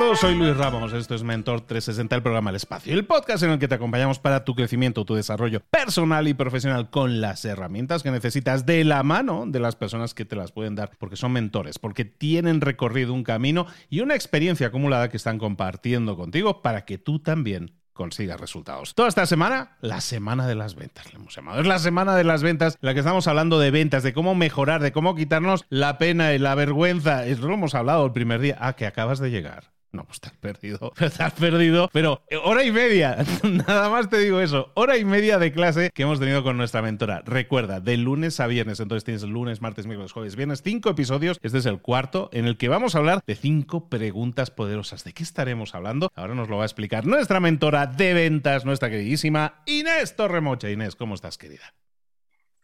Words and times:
Todos, 0.00 0.20
soy 0.20 0.34
Luis 0.34 0.56
Ramos, 0.56 0.94
esto 0.94 1.14
es 1.14 1.22
Mentor 1.22 1.60
360, 1.60 2.16
el 2.16 2.22
programa 2.22 2.48
El 2.48 2.56
Espacio, 2.56 2.94
el 2.94 3.04
podcast 3.04 3.42
en 3.42 3.50
el 3.50 3.58
que 3.58 3.68
te 3.68 3.74
acompañamos 3.74 4.18
para 4.18 4.46
tu 4.46 4.54
crecimiento, 4.54 5.04
tu 5.04 5.14
desarrollo 5.14 5.60
personal 5.60 6.26
y 6.26 6.32
profesional 6.32 6.88
con 6.88 7.20
las 7.20 7.44
herramientas 7.44 8.02
que 8.02 8.10
necesitas 8.10 8.64
de 8.64 8.82
la 8.84 9.02
mano 9.02 9.44
de 9.46 9.60
las 9.60 9.76
personas 9.76 10.14
que 10.14 10.24
te 10.24 10.36
las 10.36 10.52
pueden 10.52 10.74
dar, 10.74 10.92
porque 10.98 11.16
son 11.16 11.32
mentores, 11.32 11.78
porque 11.78 12.06
tienen 12.06 12.62
recorrido 12.62 13.12
un 13.12 13.24
camino 13.24 13.66
y 13.90 14.00
una 14.00 14.14
experiencia 14.14 14.68
acumulada 14.68 15.10
que 15.10 15.18
están 15.18 15.36
compartiendo 15.36 16.16
contigo 16.16 16.62
para 16.62 16.86
que 16.86 16.96
tú 16.96 17.18
también 17.18 17.74
consigas 17.92 18.40
resultados. 18.40 18.94
Toda 18.94 19.10
esta 19.10 19.26
semana, 19.26 19.76
la 19.82 20.00
semana 20.00 20.46
de 20.46 20.54
las 20.54 20.76
ventas, 20.76 21.12
le 21.12 21.18
hemos 21.18 21.36
llamado. 21.36 21.60
Es 21.60 21.66
la 21.66 21.78
semana 21.78 22.16
de 22.16 22.24
las 22.24 22.42
ventas, 22.42 22.78
la 22.80 22.94
que 22.94 23.00
estamos 23.00 23.26
hablando 23.26 23.58
de 23.58 23.70
ventas, 23.70 24.02
de 24.02 24.14
cómo 24.14 24.34
mejorar, 24.34 24.80
de 24.80 24.92
cómo 24.92 25.14
quitarnos 25.14 25.66
la 25.68 25.98
pena 25.98 26.32
y 26.32 26.38
la 26.38 26.54
vergüenza. 26.54 27.26
Eso 27.26 27.46
lo 27.46 27.52
hemos 27.52 27.74
hablado 27.74 28.06
el 28.06 28.12
primer 28.12 28.40
día. 28.40 28.56
Ah, 28.60 28.72
que 28.76 28.86
acabas 28.86 29.18
de 29.18 29.30
llegar. 29.30 29.78
No, 29.92 30.04
pues 30.04 30.16
estás 30.16 30.32
perdido. 30.34 30.92
Estás 31.00 31.32
perdido. 31.32 31.90
Pero 31.92 32.22
eh, 32.28 32.36
hora 32.36 32.64
y 32.64 32.70
media. 32.70 33.16
Nada 33.42 33.88
más 33.88 34.08
te 34.08 34.18
digo 34.18 34.40
eso. 34.40 34.70
Hora 34.74 34.96
y 34.96 35.04
media 35.04 35.38
de 35.38 35.52
clase 35.52 35.90
que 35.92 36.04
hemos 36.04 36.20
tenido 36.20 36.44
con 36.44 36.56
nuestra 36.56 36.80
mentora. 36.80 37.22
Recuerda, 37.24 37.80
de 37.80 37.96
lunes 37.96 38.38
a 38.38 38.46
viernes. 38.46 38.78
Entonces 38.78 39.04
tienes 39.04 39.22
lunes, 39.22 39.60
martes, 39.60 39.86
miércoles, 39.86 40.12
jueves, 40.12 40.36
viernes. 40.36 40.62
Cinco 40.62 40.90
episodios. 40.90 41.38
Este 41.42 41.58
es 41.58 41.66
el 41.66 41.80
cuarto 41.80 42.30
en 42.32 42.46
el 42.46 42.56
que 42.56 42.68
vamos 42.68 42.94
a 42.94 42.98
hablar 42.98 43.22
de 43.26 43.34
cinco 43.34 43.88
preguntas 43.88 44.50
poderosas. 44.50 45.02
¿De 45.02 45.12
qué 45.12 45.24
estaremos 45.24 45.74
hablando? 45.74 46.12
Ahora 46.14 46.34
nos 46.34 46.48
lo 46.48 46.56
va 46.56 46.62
a 46.62 46.66
explicar 46.66 47.04
nuestra 47.04 47.40
mentora 47.40 47.86
de 47.86 48.14
ventas, 48.14 48.64
nuestra 48.64 48.90
queridísima 48.90 49.62
Inés 49.66 50.14
Torremocha. 50.14 50.70
Inés, 50.70 50.94
¿cómo 50.94 51.16
estás, 51.16 51.36
querida? 51.36 51.74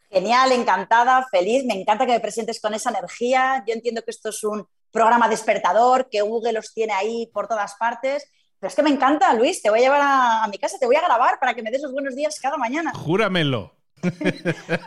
Genial, 0.09 0.53
encantada, 0.53 1.27
feliz. 1.29 1.65
Me 1.65 1.73
encanta 1.73 2.05
que 2.05 2.13
me 2.13 2.19
presentes 2.21 2.61
con 2.61 2.73
esa 2.73 2.91
energía. 2.91 3.65
Yo 3.67 3.73
entiendo 3.73 4.01
que 4.03 4.11
esto 4.11 4.29
es 4.29 4.41
un 4.45 4.65
programa 4.91 5.29
despertador, 5.29 6.09
que 6.09 6.21
Google 6.21 6.53
los 6.53 6.73
tiene 6.73 6.93
ahí 6.93 7.29
por 7.33 7.47
todas 7.47 7.75
partes. 7.75 8.29
Pero 8.59 8.69
es 8.69 8.75
que 8.75 8.83
me 8.83 8.89
encanta, 8.89 9.33
Luis, 9.33 9.61
te 9.61 9.69
voy 9.69 9.79
a 9.79 9.83
llevar 9.83 10.01
a, 10.03 10.47
mi 10.47 10.57
casa, 10.57 10.77
te 10.79 10.87
voy 10.87 10.95
a 10.95 11.01
grabar 11.01 11.39
para 11.39 11.53
que 11.53 11.61
me 11.61 11.69
des 11.69 11.81
los 11.81 11.93
buenos 11.93 12.15
días 12.15 12.39
cada 12.39 12.57
mañana. 12.57 12.91
Júramelo. 12.93 13.76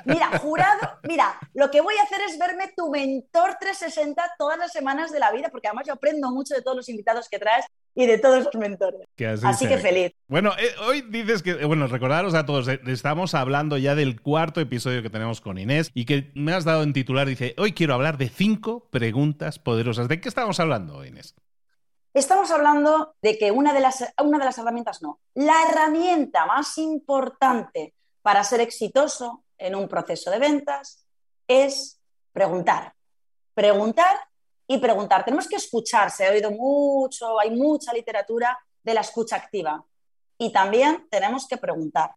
Mira, 0.05 0.39
jurado, 0.39 0.81
mira, 1.03 1.39
lo 1.55 1.71
que 1.71 1.81
voy 1.81 1.95
a 1.97 2.03
hacer 2.03 2.21
es 2.29 2.39
verme 2.39 2.73
tu 2.77 2.91
mentor 2.91 3.57
360 3.61 4.35
todas 4.39 4.59
las 4.59 4.73
semanas 4.73 5.13
de 5.13 5.19
la 5.19 5.33
vida, 5.33 5.49
porque 5.51 5.69
además 5.69 5.87
yo 5.87 5.95
aprendo 5.95 6.31
mucho 6.31 6.55
de 6.55 6.63
todos 6.63 6.77
los 6.77 6.89
invitados 6.89 7.29
que 7.29 7.39
traes 7.39 7.67
y 7.95 8.07
de 8.07 8.19
todos 8.19 8.45
los 8.45 8.55
mentores. 8.55 9.01
Así, 9.43 9.67
que 9.67 9.79
feliz. 9.79 10.13
Bueno, 10.29 10.53
eh, 10.59 10.71
hoy 10.87 11.03
dices 11.03 11.43
que, 11.43 11.65
bueno, 11.65 11.87
recordaros 11.87 12.35
a 12.35 12.47
todos, 12.47 12.69
eh, 12.69 12.81
estamos 12.87 13.35
hablando 13.35 13.79
ya 13.79 13.95
del 13.95 14.21
cuarto 14.21 14.61
episodio 14.61 15.03
que 15.03 15.11
tenemos 15.11 15.41
con 15.41 15.59
Inés 15.59 15.91
y 15.95 16.05
que 16.05 16.31
me 16.35 16.53
has 16.53 16.65
dado 16.65 16.83
en 16.83 16.93
titular, 16.93 17.27
dice, 17.27 17.55
hoy 17.59 17.73
quiero 17.73 17.95
hablar 17.95 18.17
de 18.17 18.29
cinco 18.29 18.89
preguntas 18.91 19.59
poderosas. 19.59 20.09
¿De 20.09 20.21
qué 20.21 20.29
estamos 20.29 20.61
hablando, 20.61 21.05
Inés? 21.05 21.35
Estamos 22.13 22.51
hablando 22.51 23.15
de 23.23 23.39
que 23.39 23.53
una 23.53 23.73
de 23.73 23.81
las, 23.81 24.05
una 24.23 24.39
de 24.39 24.45
las 24.45 24.59
herramientas, 24.59 25.01
no, 25.01 25.21
la 25.35 25.55
herramienta 25.69 26.45
más 26.45 26.77
importante 26.79 27.95
para 28.23 28.45
ser 28.45 28.61
exitoso 28.61 29.45
en 29.59 29.75
un 29.75 29.89
proceso 29.89 30.31
de 30.31 30.39
ventas 30.39 31.05
es 31.47 32.01
preguntar. 32.33 32.95
Preguntar 33.55 34.17
y 34.67 34.79
preguntar. 34.79 35.25
Tenemos 35.25 35.49
que 35.49 35.57
escuchar, 35.57 36.11
se 36.11 36.27
ha 36.27 36.31
oído 36.31 36.51
mucho, 36.51 37.39
hay 37.41 37.51
mucha 37.51 37.93
literatura 37.93 38.59
de 38.83 38.95
la 38.95 39.01
escucha 39.01 39.37
activa. 39.37 39.85
Y 40.39 40.53
también 40.53 41.07
tenemos 41.11 41.47
que 41.47 41.57
preguntar. 41.57 42.15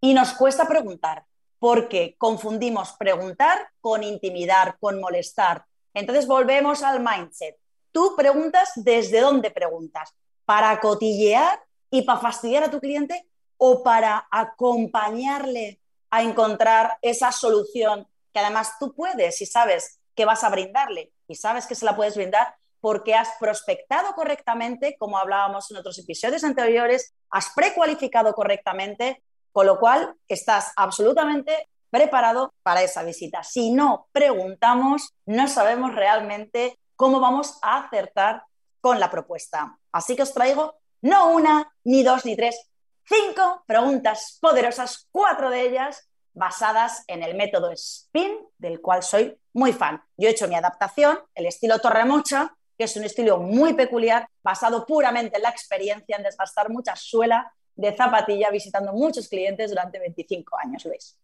Y 0.00 0.14
nos 0.14 0.32
cuesta 0.34 0.66
preguntar, 0.66 1.24
porque 1.58 2.16
confundimos 2.18 2.92
preguntar 2.98 3.68
con 3.80 4.02
intimidar, 4.02 4.76
con 4.80 5.00
molestar. 5.00 5.64
Entonces 5.94 6.26
volvemos 6.26 6.82
al 6.82 7.00
mindset. 7.00 7.56
Tú 7.92 8.14
preguntas 8.16 8.72
desde 8.74 9.20
dónde 9.20 9.50
preguntas, 9.50 10.12
para 10.44 10.80
cotillear 10.80 11.62
y 11.90 12.02
para 12.02 12.20
fastidiar 12.20 12.64
a 12.64 12.70
tu 12.70 12.80
cliente 12.80 13.28
o 13.64 13.84
para 13.84 14.26
acompañarle 14.28 15.78
a 16.10 16.24
encontrar 16.24 16.98
esa 17.00 17.30
solución 17.30 18.08
que 18.32 18.40
además 18.40 18.72
tú 18.80 18.92
puedes 18.92 19.40
y 19.40 19.46
sabes 19.46 20.00
que 20.16 20.24
vas 20.24 20.42
a 20.42 20.50
brindarle 20.50 21.12
y 21.28 21.36
sabes 21.36 21.68
que 21.68 21.76
se 21.76 21.84
la 21.84 21.94
puedes 21.94 22.16
brindar 22.16 22.56
porque 22.80 23.14
has 23.14 23.28
prospectado 23.38 24.16
correctamente, 24.16 24.96
como 24.98 25.16
hablábamos 25.16 25.70
en 25.70 25.76
otros 25.76 25.96
episodios 26.00 26.42
anteriores, 26.42 27.14
has 27.30 27.50
precualificado 27.54 28.32
correctamente, 28.32 29.22
con 29.52 29.66
lo 29.66 29.78
cual 29.78 30.12
estás 30.26 30.72
absolutamente 30.74 31.68
preparado 31.88 32.52
para 32.64 32.82
esa 32.82 33.04
visita. 33.04 33.44
Si 33.44 33.70
no 33.70 34.08
preguntamos, 34.10 35.14
no 35.24 35.46
sabemos 35.46 35.94
realmente 35.94 36.80
cómo 36.96 37.20
vamos 37.20 37.60
a 37.62 37.78
acertar 37.78 38.42
con 38.80 38.98
la 38.98 39.08
propuesta. 39.08 39.78
Así 39.92 40.16
que 40.16 40.22
os 40.22 40.34
traigo 40.34 40.74
no 41.00 41.30
una, 41.30 41.72
ni 41.84 42.02
dos, 42.02 42.24
ni 42.24 42.34
tres, 42.34 42.71
cinco 43.04 43.64
preguntas 43.66 44.38
poderosas, 44.40 45.08
cuatro 45.10 45.50
de 45.50 45.62
ellas 45.62 46.08
basadas 46.34 47.04
en 47.08 47.22
el 47.22 47.34
método 47.36 47.70
SPIN, 47.76 48.38
del 48.58 48.80
cual 48.80 49.02
soy 49.02 49.38
muy 49.52 49.72
fan. 49.72 50.02
Yo 50.16 50.28
he 50.28 50.32
hecho 50.32 50.48
mi 50.48 50.54
adaptación, 50.54 51.18
el 51.34 51.46
estilo 51.46 51.78
Torremocha, 51.78 52.56
que 52.78 52.84
es 52.84 52.96
un 52.96 53.04
estilo 53.04 53.38
muy 53.38 53.74
peculiar, 53.74 54.28
basado 54.42 54.86
puramente 54.86 55.36
en 55.36 55.42
la 55.42 55.50
experiencia, 55.50 56.16
en 56.16 56.22
desgastar 56.22 56.70
mucha 56.70 56.96
suela 56.96 57.52
de 57.74 57.94
zapatilla, 57.94 58.50
visitando 58.50 58.92
muchos 58.92 59.28
clientes 59.28 59.70
durante 59.70 59.98
25 59.98 60.56
años, 60.64 60.84
Luis. 60.84 61.16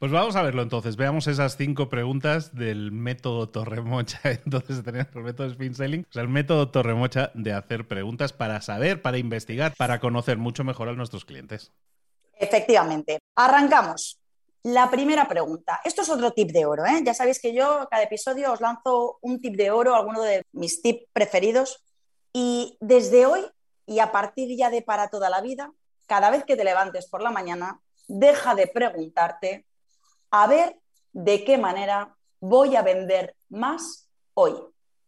Pues 0.00 0.12
vamos 0.12 0.34
a 0.34 0.40
verlo 0.40 0.62
entonces. 0.62 0.96
Veamos 0.96 1.26
esas 1.26 1.58
cinco 1.58 1.90
preguntas 1.90 2.54
del 2.54 2.90
método 2.90 3.50
Torremocha. 3.50 4.18
Entonces 4.24 4.82
tenemos 4.82 5.14
el 5.14 5.22
método 5.22 5.46
Spin 5.48 5.74
Selling, 5.74 6.06
o 6.08 6.12
sea, 6.14 6.22
el 6.22 6.28
método 6.30 6.70
Torremocha 6.70 7.30
de 7.34 7.52
hacer 7.52 7.86
preguntas 7.86 8.32
para 8.32 8.62
saber, 8.62 9.02
para 9.02 9.18
investigar, 9.18 9.74
para 9.76 10.00
conocer 10.00 10.38
mucho 10.38 10.64
mejor 10.64 10.88
a 10.88 10.94
nuestros 10.94 11.26
clientes. 11.26 11.70
Efectivamente. 12.38 13.18
Arrancamos. 13.36 14.18
La 14.62 14.90
primera 14.90 15.28
pregunta. 15.28 15.82
Esto 15.84 16.00
es 16.00 16.08
otro 16.08 16.30
tip 16.30 16.50
de 16.50 16.64
oro. 16.64 16.86
¿eh? 16.86 17.02
Ya 17.04 17.12
sabéis 17.12 17.38
que 17.38 17.52
yo 17.52 17.86
cada 17.90 18.02
episodio 18.02 18.52
os 18.52 18.62
lanzo 18.62 19.18
un 19.20 19.38
tip 19.42 19.54
de 19.54 19.70
oro, 19.70 19.94
alguno 19.94 20.22
de 20.22 20.46
mis 20.52 20.80
tips 20.80 21.08
preferidos. 21.12 21.84
Y 22.32 22.78
desde 22.80 23.26
hoy 23.26 23.44
y 23.84 23.98
a 23.98 24.12
partir 24.12 24.56
ya 24.56 24.70
de 24.70 24.80
para 24.80 25.08
toda 25.08 25.28
la 25.28 25.42
vida, 25.42 25.70
cada 26.06 26.30
vez 26.30 26.44
que 26.44 26.56
te 26.56 26.64
levantes 26.64 27.06
por 27.06 27.20
la 27.20 27.30
mañana, 27.30 27.82
deja 28.08 28.54
de 28.54 28.66
preguntarte 28.66 29.66
a 30.30 30.46
ver 30.46 30.78
de 31.12 31.44
qué 31.44 31.58
manera 31.58 32.16
voy 32.40 32.76
a 32.76 32.82
vender 32.82 33.36
más 33.48 34.08
hoy. 34.34 34.54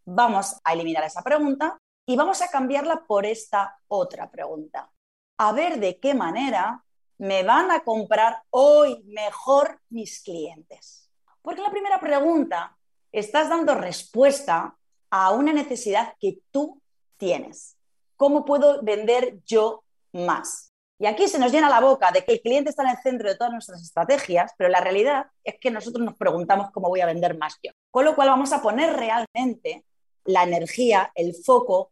Vamos 0.05 0.57
a 0.65 0.73
eliminar 0.73 1.05
esa 1.05 1.23
pregunta 1.23 1.79
y 2.07 2.17
vamos 2.17 2.43
a 2.43 2.49
cambiarla 2.49 3.05
por 3.07 3.25
esta 3.25 3.79
otra 3.89 4.31
pregunta. 4.31 4.91
A 5.39 5.53
ver 5.53 5.79
de 5.79 5.99
qué 5.99 6.15
manera 6.15 6.85
me 7.19 7.45
van 7.45 7.71
a 7.71 7.85
comprar 7.85 8.43
hoy 8.51 9.03
mejor 9.05 9.81
mis 9.91 10.23
clientes? 10.23 11.09
Porque 11.41 11.63
la 11.63 11.71
primera 11.71 12.01
pregunta 12.01 12.77
estás 13.13 13.49
dando 13.49 13.75
respuesta 13.75 14.77
a 15.11 15.31
una 15.31 15.53
necesidad 15.53 16.15
que 16.19 16.41
tú 16.51 16.81
tienes. 17.17 17.77
¿Cómo 18.17 18.45
puedo 18.45 18.83
vender 18.83 19.39
yo 19.47 19.85
más? 20.13 20.72
Y 21.03 21.07
aquí 21.07 21.27
se 21.27 21.41
nos 21.41 21.51
llena 21.51 21.69
la 21.69 21.81
boca 21.81 22.13
de 22.13 22.25
que 22.25 22.35
el 22.35 22.41
cliente 22.41 22.71
está 22.71 22.85
en 22.85 22.91
el 22.91 22.97
centro 22.99 23.29
de 23.29 23.35
todas 23.35 23.53
nuestras 23.53 23.83
estrategias, 23.83 24.53
pero 24.57 24.71
la 24.71 24.81
realidad 24.81 25.27
es 25.43 25.57
que 25.61 25.69
nosotros 25.69 26.05
nos 26.05 26.15
preguntamos 26.15 26.71
cómo 26.71 26.89
voy 26.89 27.01
a 27.01 27.07
vender 27.07 27.37
más 27.37 27.59
yo. 27.61 27.73
Con 27.91 28.05
lo 28.05 28.15
cual 28.15 28.29
vamos 28.29 28.53
a 28.53 28.63
poner 28.63 28.95
realmente 28.95 29.85
la 30.25 30.45
energía, 30.45 31.11
el 31.17 31.35
foco 31.35 31.91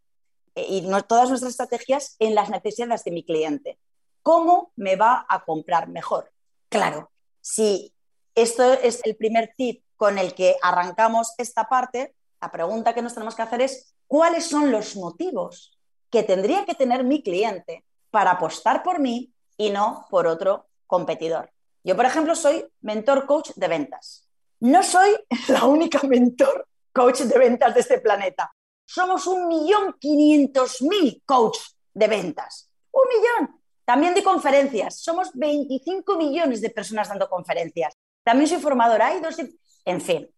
eh, 0.55 0.65
y 0.69 0.89
todas 1.09 1.29
nuestras 1.29 1.51
estrategias 1.51 2.15
en 2.21 2.37
las 2.37 2.51
necesidades 2.51 3.03
de 3.03 3.11
mi 3.11 3.25
cliente. 3.25 3.81
¿Cómo 4.23 4.71
me 4.77 4.95
va 4.95 5.27
a 5.29 5.45
comprar 5.45 5.89
mejor? 5.89 6.31
Claro, 6.69 7.11
si 7.41 7.93
esto 8.37 8.75
es 8.75 9.01
el 9.03 9.17
primer 9.17 9.53
tip 9.57 9.83
con 9.97 10.19
el 10.19 10.35
que 10.35 10.55
arrancamos 10.63 11.35
esta 11.37 11.65
parte, 11.65 12.15
la 12.41 12.53
pregunta 12.53 12.95
que 12.95 13.03
nos 13.03 13.15
tenemos 13.15 13.35
que 13.35 13.43
hacer 13.43 13.61
es, 13.61 13.93
¿cuáles 14.07 14.47
son 14.47 14.71
los 14.71 14.95
motivos 14.95 15.77
que 16.11 16.23
tendría 16.23 16.65
que 16.65 16.77
tener 16.77 17.03
mi 17.03 17.25
cliente 17.25 17.85
para 18.11 18.33
apostar 18.33 18.83
por 18.83 18.99
mí 18.99 19.33
y 19.57 19.71
no 19.71 20.07
por 20.11 20.27
otro 20.27 20.67
competidor? 20.87 21.51
Yo, 21.83 21.97
por 21.97 22.07
ejemplo, 22.07 22.35
soy 22.35 22.67
mentor 22.83 23.27
coach 23.27 23.51
de 23.57 23.69
ventas. 23.69 24.29
No 24.61 24.83
soy 24.83 25.17
la 25.49 25.65
única 25.65 26.01
mentor 26.07 26.69
coach 26.93 27.21
de 27.21 27.39
ventas 27.39 27.75
de 27.75 27.81
este 27.81 28.01
planeta. 28.01 28.55
Somos 28.85 29.27
un 29.27 29.47
millón 29.49 29.97
quinientos 29.99 30.83
mil 30.83 31.23
coach 31.25 31.59
de 31.95 32.09
ventas. 32.09 32.71
Un 32.93 33.03
millón. 33.09 33.61
También 33.85 34.15
de 34.15 34.23
conferencias. 34.23 35.01
Somos 35.01 35.31
25 35.35 36.17
millones 36.17 36.61
de 36.61 36.71
personas 36.71 37.09
dando 37.09 37.29
conferencias. 37.29 37.95
También 38.23 38.49
soy 38.49 38.59
formadora. 38.59 39.09
Hay 39.09 39.21
dos... 39.21 39.37
En 39.85 40.01
fin, 40.01 40.29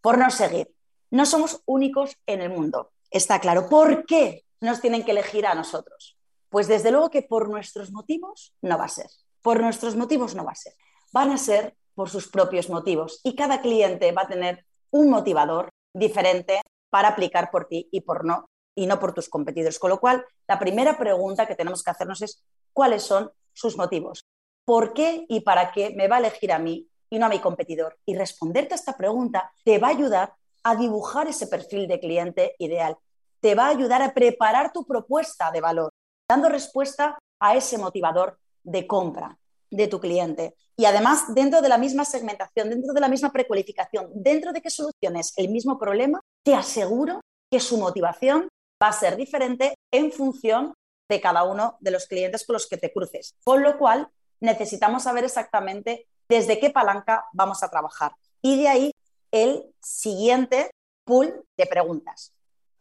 por 0.00 0.18
no 0.18 0.30
seguir. 0.30 0.72
No 1.10 1.26
somos 1.26 1.62
únicos 1.66 2.16
en 2.26 2.40
el 2.40 2.50
mundo. 2.50 2.92
Está 3.10 3.40
claro. 3.40 3.68
¿Por 3.68 4.04
qué 4.04 4.44
nos 4.60 4.80
tienen 4.80 5.04
que 5.04 5.12
elegir 5.12 5.46
a 5.46 5.54
nosotros? 5.54 6.17
Pues 6.48 6.68
desde 6.68 6.90
luego 6.90 7.10
que 7.10 7.22
por 7.22 7.48
nuestros 7.48 7.92
motivos 7.92 8.54
no 8.62 8.78
va 8.78 8.84
a 8.84 8.88
ser. 8.88 9.10
Por 9.42 9.60
nuestros 9.60 9.96
motivos 9.96 10.34
no 10.34 10.44
va 10.44 10.52
a 10.52 10.56
ser. 10.56 10.74
Van 11.12 11.30
a 11.30 11.38
ser 11.38 11.76
por 11.94 12.08
sus 12.10 12.28
propios 12.28 12.70
motivos. 12.70 13.20
Y 13.24 13.34
cada 13.34 13.60
cliente 13.60 14.12
va 14.12 14.22
a 14.22 14.28
tener 14.28 14.64
un 14.90 15.10
motivador 15.10 15.70
diferente 15.92 16.60
para 16.90 17.08
aplicar 17.08 17.50
por 17.50 17.66
ti 17.66 17.88
y 17.90 18.00
por 18.00 18.24
no 18.24 18.46
y 18.74 18.86
no 18.86 19.00
por 19.00 19.12
tus 19.12 19.28
competidores. 19.28 19.78
Con 19.78 19.90
lo 19.90 19.98
cual, 19.98 20.24
la 20.46 20.58
primera 20.58 20.96
pregunta 20.96 21.46
que 21.46 21.56
tenemos 21.56 21.82
que 21.82 21.90
hacernos 21.90 22.22
es 22.22 22.44
cuáles 22.72 23.02
son 23.02 23.30
sus 23.52 23.76
motivos. 23.76 24.24
¿Por 24.64 24.92
qué 24.92 25.26
y 25.28 25.40
para 25.40 25.72
qué 25.72 25.92
me 25.96 26.06
va 26.06 26.16
a 26.16 26.20
elegir 26.20 26.52
a 26.52 26.60
mí 26.60 26.88
y 27.10 27.18
no 27.18 27.26
a 27.26 27.28
mi 27.28 27.40
competidor? 27.40 27.98
Y 28.06 28.14
responderte 28.14 28.74
a 28.74 28.76
esta 28.76 28.96
pregunta 28.96 29.50
te 29.64 29.78
va 29.78 29.88
a 29.88 29.90
ayudar 29.90 30.34
a 30.62 30.76
dibujar 30.76 31.26
ese 31.26 31.48
perfil 31.48 31.88
de 31.88 31.98
cliente 31.98 32.54
ideal. 32.58 32.96
Te 33.40 33.56
va 33.56 33.66
a 33.66 33.70
ayudar 33.70 34.02
a 34.02 34.14
preparar 34.14 34.72
tu 34.72 34.86
propuesta 34.86 35.50
de 35.50 35.60
valor, 35.60 35.92
dando 36.28 36.48
respuesta 36.48 37.18
a 37.40 37.56
ese 37.56 37.78
motivador 37.78 38.38
de 38.62 38.86
compra 38.86 39.38
de 39.70 39.88
tu 39.88 40.00
cliente. 40.00 40.54
Y 40.76 40.84
además, 40.84 41.34
dentro 41.34 41.60
de 41.60 41.68
la 41.68 41.78
misma 41.78 42.04
segmentación, 42.04 42.70
dentro 42.70 42.92
de 42.92 43.00
la 43.00 43.08
misma 43.08 43.32
precualificación, 43.32 44.10
dentro 44.14 44.52
de 44.52 44.60
que 44.60 44.70
soluciones 44.70 45.32
el 45.36 45.48
mismo 45.48 45.78
problema, 45.78 46.20
te 46.42 46.54
aseguro 46.54 47.20
que 47.50 47.60
su 47.60 47.78
motivación 47.78 48.48
va 48.82 48.88
a 48.88 48.92
ser 48.92 49.16
diferente 49.16 49.74
en 49.90 50.12
función 50.12 50.74
de 51.08 51.20
cada 51.20 51.42
uno 51.44 51.76
de 51.80 51.90
los 51.90 52.06
clientes 52.06 52.46
con 52.46 52.54
los 52.54 52.68
que 52.68 52.76
te 52.76 52.92
cruces. 52.92 53.34
Con 53.44 53.62
lo 53.62 53.78
cual, 53.78 54.08
necesitamos 54.40 55.02
saber 55.02 55.24
exactamente 55.24 56.06
desde 56.28 56.60
qué 56.60 56.70
palanca 56.70 57.24
vamos 57.32 57.62
a 57.62 57.70
trabajar. 57.70 58.12
Y 58.42 58.60
de 58.60 58.68
ahí 58.68 58.90
el 59.32 59.64
siguiente 59.82 60.70
pool 61.04 61.44
de 61.56 61.66
preguntas. 61.66 62.34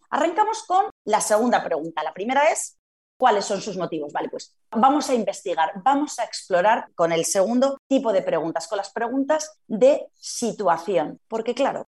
Arrancamos 0.10 0.64
con 0.64 0.86
la 1.06 1.22
segunda 1.22 1.64
pregunta. 1.64 2.04
La 2.04 2.14
primera 2.14 2.52
es, 2.52 2.78
¿cuáles 3.18 3.46
son 3.46 3.62
sus 3.62 3.78
motivos? 3.78 4.14
Vale, 4.14 4.30
pues 4.30 4.56
vamos 4.72 5.10
a 5.10 5.16
investigar, 5.16 5.72
vamos 5.84 6.20
a 6.20 6.24
explorar 6.24 6.88
con 6.96 7.12
el 7.12 7.26
segundo 7.26 7.78
tipo 7.88 8.14
de 8.14 8.22
preguntas, 8.22 8.68
con 8.68 8.78
las 8.78 8.92
preguntas 8.92 9.60
de 9.68 10.08
situación. 10.14 11.20
Porque 11.28 11.54
claro, 11.54 11.86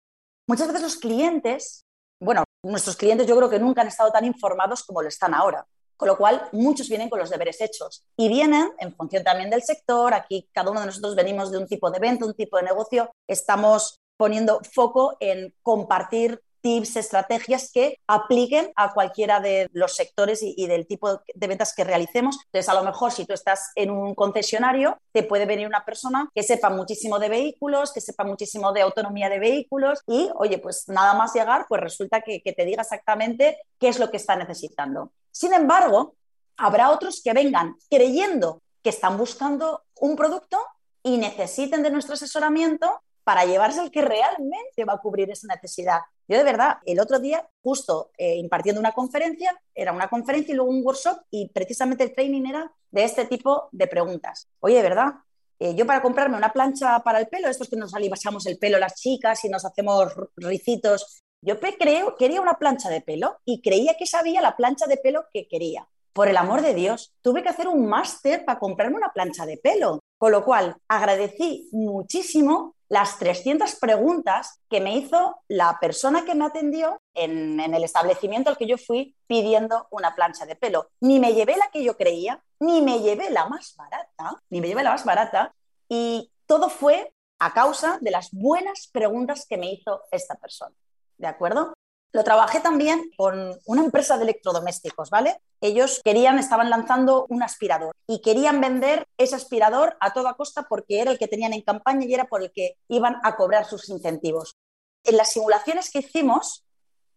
muchas 0.48 0.68
veces 0.68 0.84
los 0.84 0.98
clientes, 0.98 1.86
bueno, 2.20 2.44
nuestros 2.64 2.96
clientes 2.96 3.28
yo 3.28 3.36
creo 3.36 3.50
que 3.50 3.60
nunca 3.60 3.82
han 3.82 3.88
estado 3.88 4.12
tan 4.12 4.26
informados 4.26 4.84
como 4.84 5.02
lo 5.02 5.08
están 5.08 5.34
ahora. 5.34 5.66
Con 5.98 6.10
lo 6.10 6.18
cual, 6.18 6.50
muchos 6.52 6.90
vienen 6.90 7.10
con 7.10 7.20
los 7.20 7.30
deberes 7.30 7.62
hechos 7.62 8.04
y 8.18 8.28
vienen 8.28 8.70
en 8.80 8.94
función 8.94 9.24
también 9.24 9.50
del 9.50 9.64
sector. 9.64 10.14
Aquí 10.14 10.50
cada 10.52 10.70
uno 10.70 10.82
de 10.82 10.88
nosotros 10.88 11.16
venimos 11.16 11.52
de 11.52 11.58
un 11.58 11.68
tipo 11.68 11.90
de 11.90 11.98
evento, 11.98 12.26
un 12.26 12.34
tipo 12.34 12.58
de 12.58 12.64
negocio. 12.64 13.12
Estamos 13.28 14.02
poniendo 14.18 14.60
foco 14.74 15.16
en 15.22 15.54
compartir 15.62 16.42
tips, 16.66 16.96
estrategias 16.96 17.70
que 17.72 18.00
apliquen 18.08 18.72
a 18.76 18.92
cualquiera 18.92 19.40
de 19.40 19.70
los 19.72 19.96
sectores 19.96 20.40
y, 20.42 20.66
del 20.66 20.88
tipo 20.88 21.22
de 21.36 21.48
ventas 21.48 21.76
que 21.76 21.84
realicemos. 21.84 22.40
Entonces, 22.46 22.68
a 22.70 22.74
lo 22.74 22.84
mejor 22.84 23.12
si 23.12 23.24
tú 23.26 23.36
estás 23.36 23.72
en 23.76 23.92
un 23.92 24.16
concesionario, 24.16 24.98
te 25.12 25.22
puede 25.22 25.46
venir 25.46 25.68
una 25.68 25.86
persona 25.86 26.28
que 26.34 26.42
sepa 26.42 26.72
muchísimo 26.72 27.20
de 27.20 27.30
vehículos, 27.30 27.94
que 27.94 28.02
sepa 28.02 28.24
muchísimo 28.24 28.74
de 28.74 28.82
autonomía 28.82 29.30
de 29.30 29.38
vehículos 29.38 30.02
y, 30.08 30.32
oye, 30.38 30.58
pues 30.58 30.86
nada 30.88 31.14
más 31.14 31.36
llegar, 31.36 31.68
pues 31.70 31.82
resulta 31.82 32.22
que, 32.22 32.42
te 32.42 32.66
diga 32.66 32.82
exactamente 32.82 33.60
qué 33.80 33.90
es 33.90 34.00
lo 34.00 34.10
que 34.10 34.18
está 34.18 34.36
necesitando. 34.36 35.12
Sin 35.30 35.54
embargo, 35.54 36.16
habrá 36.58 36.90
otros 36.90 37.22
que 37.24 37.34
vengan 37.34 37.76
creyendo 37.92 38.64
que 38.82 38.90
están 38.90 39.20
buscando 39.20 39.84
un 40.00 40.16
producto 40.16 40.58
y 41.04 41.18
necesiten 41.18 41.84
de 41.84 41.92
nuestro 41.92 42.16
asesoramiento 42.16 43.04
para 43.26 43.44
llevarse 43.44 43.82
el 43.82 43.92
que 43.92 44.04
realmente 44.04 44.86
va 44.88 44.94
a 44.94 45.02
cubrir 45.02 45.30
esa 45.32 45.48
necesidad. 45.48 46.00
Yo 46.28 46.38
de 46.38 46.44
verdad, 46.44 46.78
el 46.86 47.00
otro 47.00 47.20
día, 47.20 47.46
justo 47.62 48.12
eh, 48.18 48.36
impartiendo 48.36 48.80
una 48.80 48.94
conferencia, 48.94 49.60
era 49.74 49.92
una 49.92 50.08
conferencia 50.08 50.54
y 50.54 50.56
luego 50.56 50.72
un 50.72 50.86
workshop 50.86 51.18
y 51.32 51.50
precisamente 51.50 52.04
el 52.04 52.14
training 52.14 52.46
era 52.46 52.72
de 52.92 53.04
este 53.04 53.26
tipo 53.26 53.68
de 53.72 53.88
preguntas. 53.88 54.48
Oye, 54.60 54.76
de 54.76 54.84
verdad, 54.84 55.14
eh, 55.58 55.74
yo 55.76 55.88
para 55.88 56.04
comprarme 56.04 56.38
una 56.38 56.54
plancha 56.54 57.00
para 57.00 57.20
el 57.20 57.28
pelo, 57.28 57.50
estos 57.50 57.68
que 57.68 57.76
nos 57.76 57.96
alivasamos 57.96 58.46
el 58.46 58.60
pelo 58.60 58.78
las 58.78 58.96
chicas 58.96 59.44
y 59.44 59.50
nos 59.50 59.66
hacemos 59.66 60.14
ricitos, 60.36 61.24
yo 61.42 61.60
creo, 61.60 62.16
quería 62.16 62.42
una 62.42 62.60
plancha 62.60 62.90
de 62.90 63.02
pelo 63.02 63.40
y 63.44 63.62
creía 63.62 63.96
que 63.98 64.06
sabía 64.06 64.42
la 64.42 64.56
plancha 64.56 64.86
de 64.86 64.98
pelo 64.98 65.26
que 65.34 65.48
quería. 65.48 65.88
Por 66.14 66.28
el 66.28 66.38
amor 66.38 66.62
de 66.62 66.74
Dios, 66.74 67.14
tuve 67.22 67.44
que 67.44 67.50
hacer 67.50 67.68
un 67.68 67.88
máster 67.88 68.46
para 68.46 68.60
comprarme 68.60 68.98
una 68.98 69.12
plancha 69.14 69.46
de 69.46 69.58
pelo. 69.58 70.00
Con 70.18 70.32
lo 70.32 70.46
cual, 70.46 70.78
agradecí 70.88 71.68
muchísimo 71.74 72.75
las 72.88 73.18
300 73.18 73.76
preguntas 73.76 74.62
que 74.70 74.80
me 74.80 74.96
hizo 74.96 75.42
la 75.48 75.78
persona 75.80 76.24
que 76.24 76.36
me 76.36 76.46
atendió 76.46 77.02
en, 77.14 77.60
el 77.60 77.84
establecimiento 77.84 78.50
al 78.50 78.58
que 78.58 78.68
yo 78.68 78.78
fui 78.78 79.16
pidiendo 79.28 79.88
una 79.92 80.16
plancha 80.16 80.46
de 80.46 80.56
pelo. 80.56 80.90
Ni 81.02 81.20
me 81.20 81.34
llevé 81.34 81.58
la 81.58 81.70
que 81.72 81.84
yo 81.84 81.98
creía, 81.98 82.44
ni 82.60 82.82
me 82.82 83.00
llevé 83.00 83.30
la 83.30 83.48
más 83.48 83.76
barata, 83.76 84.42
ni 84.50 84.62
me 84.62 84.68
llevé 84.68 84.84
la 84.84 84.92
más 84.92 85.06
barata, 85.06 85.54
y 85.90 86.32
todo 86.46 86.70
fue 86.70 87.14
a 87.40 87.54
causa 87.54 87.98
de 88.02 88.12
las 88.12 88.30
buenas 88.32 88.88
preguntas 88.92 89.46
que 89.48 89.58
me 89.58 89.72
hizo 89.72 90.02
esta 90.12 90.36
persona. 90.36 90.76
¿De 91.18 91.28
acuerdo? 91.28 91.74
Lo 92.16 92.24
trabajé 92.24 92.62
también 92.62 93.12
con 93.18 93.60
una 93.66 93.84
empresa 93.84 94.16
de 94.16 94.24
electrodomésticos, 94.24 95.10
¿vale? 95.10 95.42
Ellos 95.60 96.00
querían, 96.02 96.40
estaban 96.40 96.70
lanzando 96.70 97.26
un 97.28 97.44
aspirador 97.44 97.94
y 98.08 98.22
querían 98.22 98.62
vender 98.62 99.06
ese 99.18 99.36
aspirador 99.36 99.98
a 100.00 100.14
toda 100.14 100.36
costa 100.36 100.66
porque 100.70 101.02
era 101.02 101.12
el 101.12 101.18
que 101.18 101.28
tenían 101.28 101.52
en 101.52 101.62
campaña 101.62 102.06
y 102.06 102.14
era 102.14 102.24
por 102.24 102.42
el 102.42 102.54
que 102.54 102.78
iban 102.88 103.18
a 103.22 103.36
cobrar 103.36 103.66
sus 103.66 103.90
incentivos. 103.90 104.56
En 105.04 105.18
las 105.18 105.34
simulaciones 105.34 105.92
que 105.92 106.00
hicimos, 106.00 106.64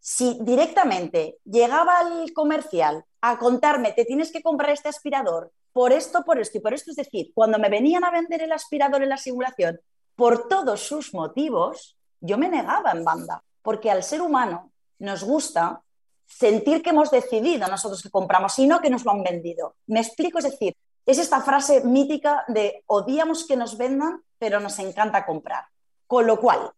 si 0.00 0.37
directamente 0.40 1.38
llegaba 1.45 2.00
el 2.00 2.33
comercial 2.33 3.05
a 3.21 3.38
contarme, 3.38 3.93
te 3.93 4.05
tienes 4.05 4.33
que 4.33 4.43
comprar 4.43 4.71
este 4.73 4.88
aspirador 4.88 5.52
por 5.73 5.93
esto, 5.93 6.25
por 6.25 6.40
esto 6.40 6.59
y 6.59 6.61
por 6.61 6.75
esto, 6.75 6.90
es 6.90 6.97
decir, 6.97 7.31
cuando 7.37 7.61
me 7.61 7.69
venían 7.69 8.02
a 8.02 8.11
vender 8.11 8.43
el 8.43 8.50
aspirador 8.50 9.05
en 9.05 9.11
la 9.11 9.17
simulación, 9.17 9.81
por 10.17 10.49
todos 10.49 10.81
sus 10.81 11.14
motivos, 11.14 11.97
yo 12.21 12.37
me 12.37 12.49
negaba 12.49 12.90
en 12.90 13.05
banda, 13.05 13.45
porque 13.62 13.93
al 13.93 14.02
ser 14.02 14.23
humano 14.23 14.73
nos 14.99 15.25
gusta 15.25 15.83
sentir 16.26 16.83
que 16.83 16.90
hemos 16.90 17.11
decidido 17.11 17.67
nosotros 17.69 18.02
que 18.02 18.11
compramos 18.11 18.59
y 18.59 18.67
no 18.67 18.81
que 18.81 18.90
nos 18.90 19.05
lo 19.05 19.12
han 19.12 19.23
vendido. 19.23 19.76
Me 19.87 20.00
explico, 20.00 20.38
es 20.38 20.45
decir, 20.45 20.76
es 21.07 21.19
esta 21.19 21.40
frase 21.40 21.83
mítica 21.85 22.45
de 22.49 22.85
odiamos 22.87 23.47
que 23.47 23.57
nos 23.57 23.78
vendan, 23.78 24.23
pero 24.38 24.61
nos 24.61 24.78
encanta 24.78 25.25
comprar. 25.25 25.64
Con 26.07 26.26
lo 26.26 26.38
cual, 26.38 26.71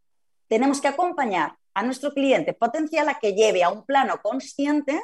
tenemos 0.47 0.81
que 0.81 0.89
acompañar 0.89 1.57
a 1.75 1.83
nuestro 1.83 2.12
cliente 2.12 2.53
potencial 2.53 3.09
a 3.09 3.19
que 3.19 3.33
lleve 3.35 3.62
a 3.62 3.71
un 3.71 3.85
plano 3.85 4.21
consciente 4.23 5.00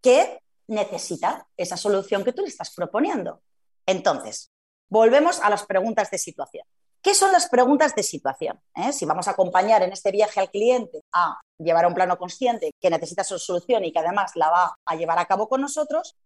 que 0.00 0.40
necesita 0.68 1.46
esa 1.56 1.76
solución 1.76 2.24
que 2.24 2.32
tú 2.32 2.42
le 2.42 2.48
estás 2.48 2.72
proponiendo. 2.74 3.42
Entonces, 3.86 4.50
volvemos 4.88 5.40
a 5.40 5.50
las 5.50 5.64
preguntas 5.66 6.10
de 6.10 6.18
situación. 6.18 6.64
¿Qué 7.02 7.14
son 7.14 7.32
las 7.32 7.48
preguntas 7.48 7.94
de 7.94 8.02
situación? 8.02 8.60
¿Eh? 8.74 8.92
Si 8.92 9.06
vamos 9.06 9.26
a 9.26 9.30
acompañar 9.30 9.82
en 9.82 9.92
este 9.92 10.10
viaje 10.10 10.38
al 10.38 10.50
cliente 10.50 11.00
a 11.12 11.40
llevar 11.58 11.86
a 11.86 11.88
un 11.88 11.94
plano 11.94 12.18
consciente 12.18 12.72
que 12.78 12.90
necesita 12.90 13.24
su 13.24 13.38
solución 13.38 13.84
y 13.84 13.92
que 13.92 14.00
además 14.00 14.32
la 14.34 14.50
va 14.50 14.74
a 14.84 14.96
llevar 14.96 15.18
a 15.18 15.24
cabo 15.24 15.48
con 15.48 15.62
nosotros, 15.62 16.16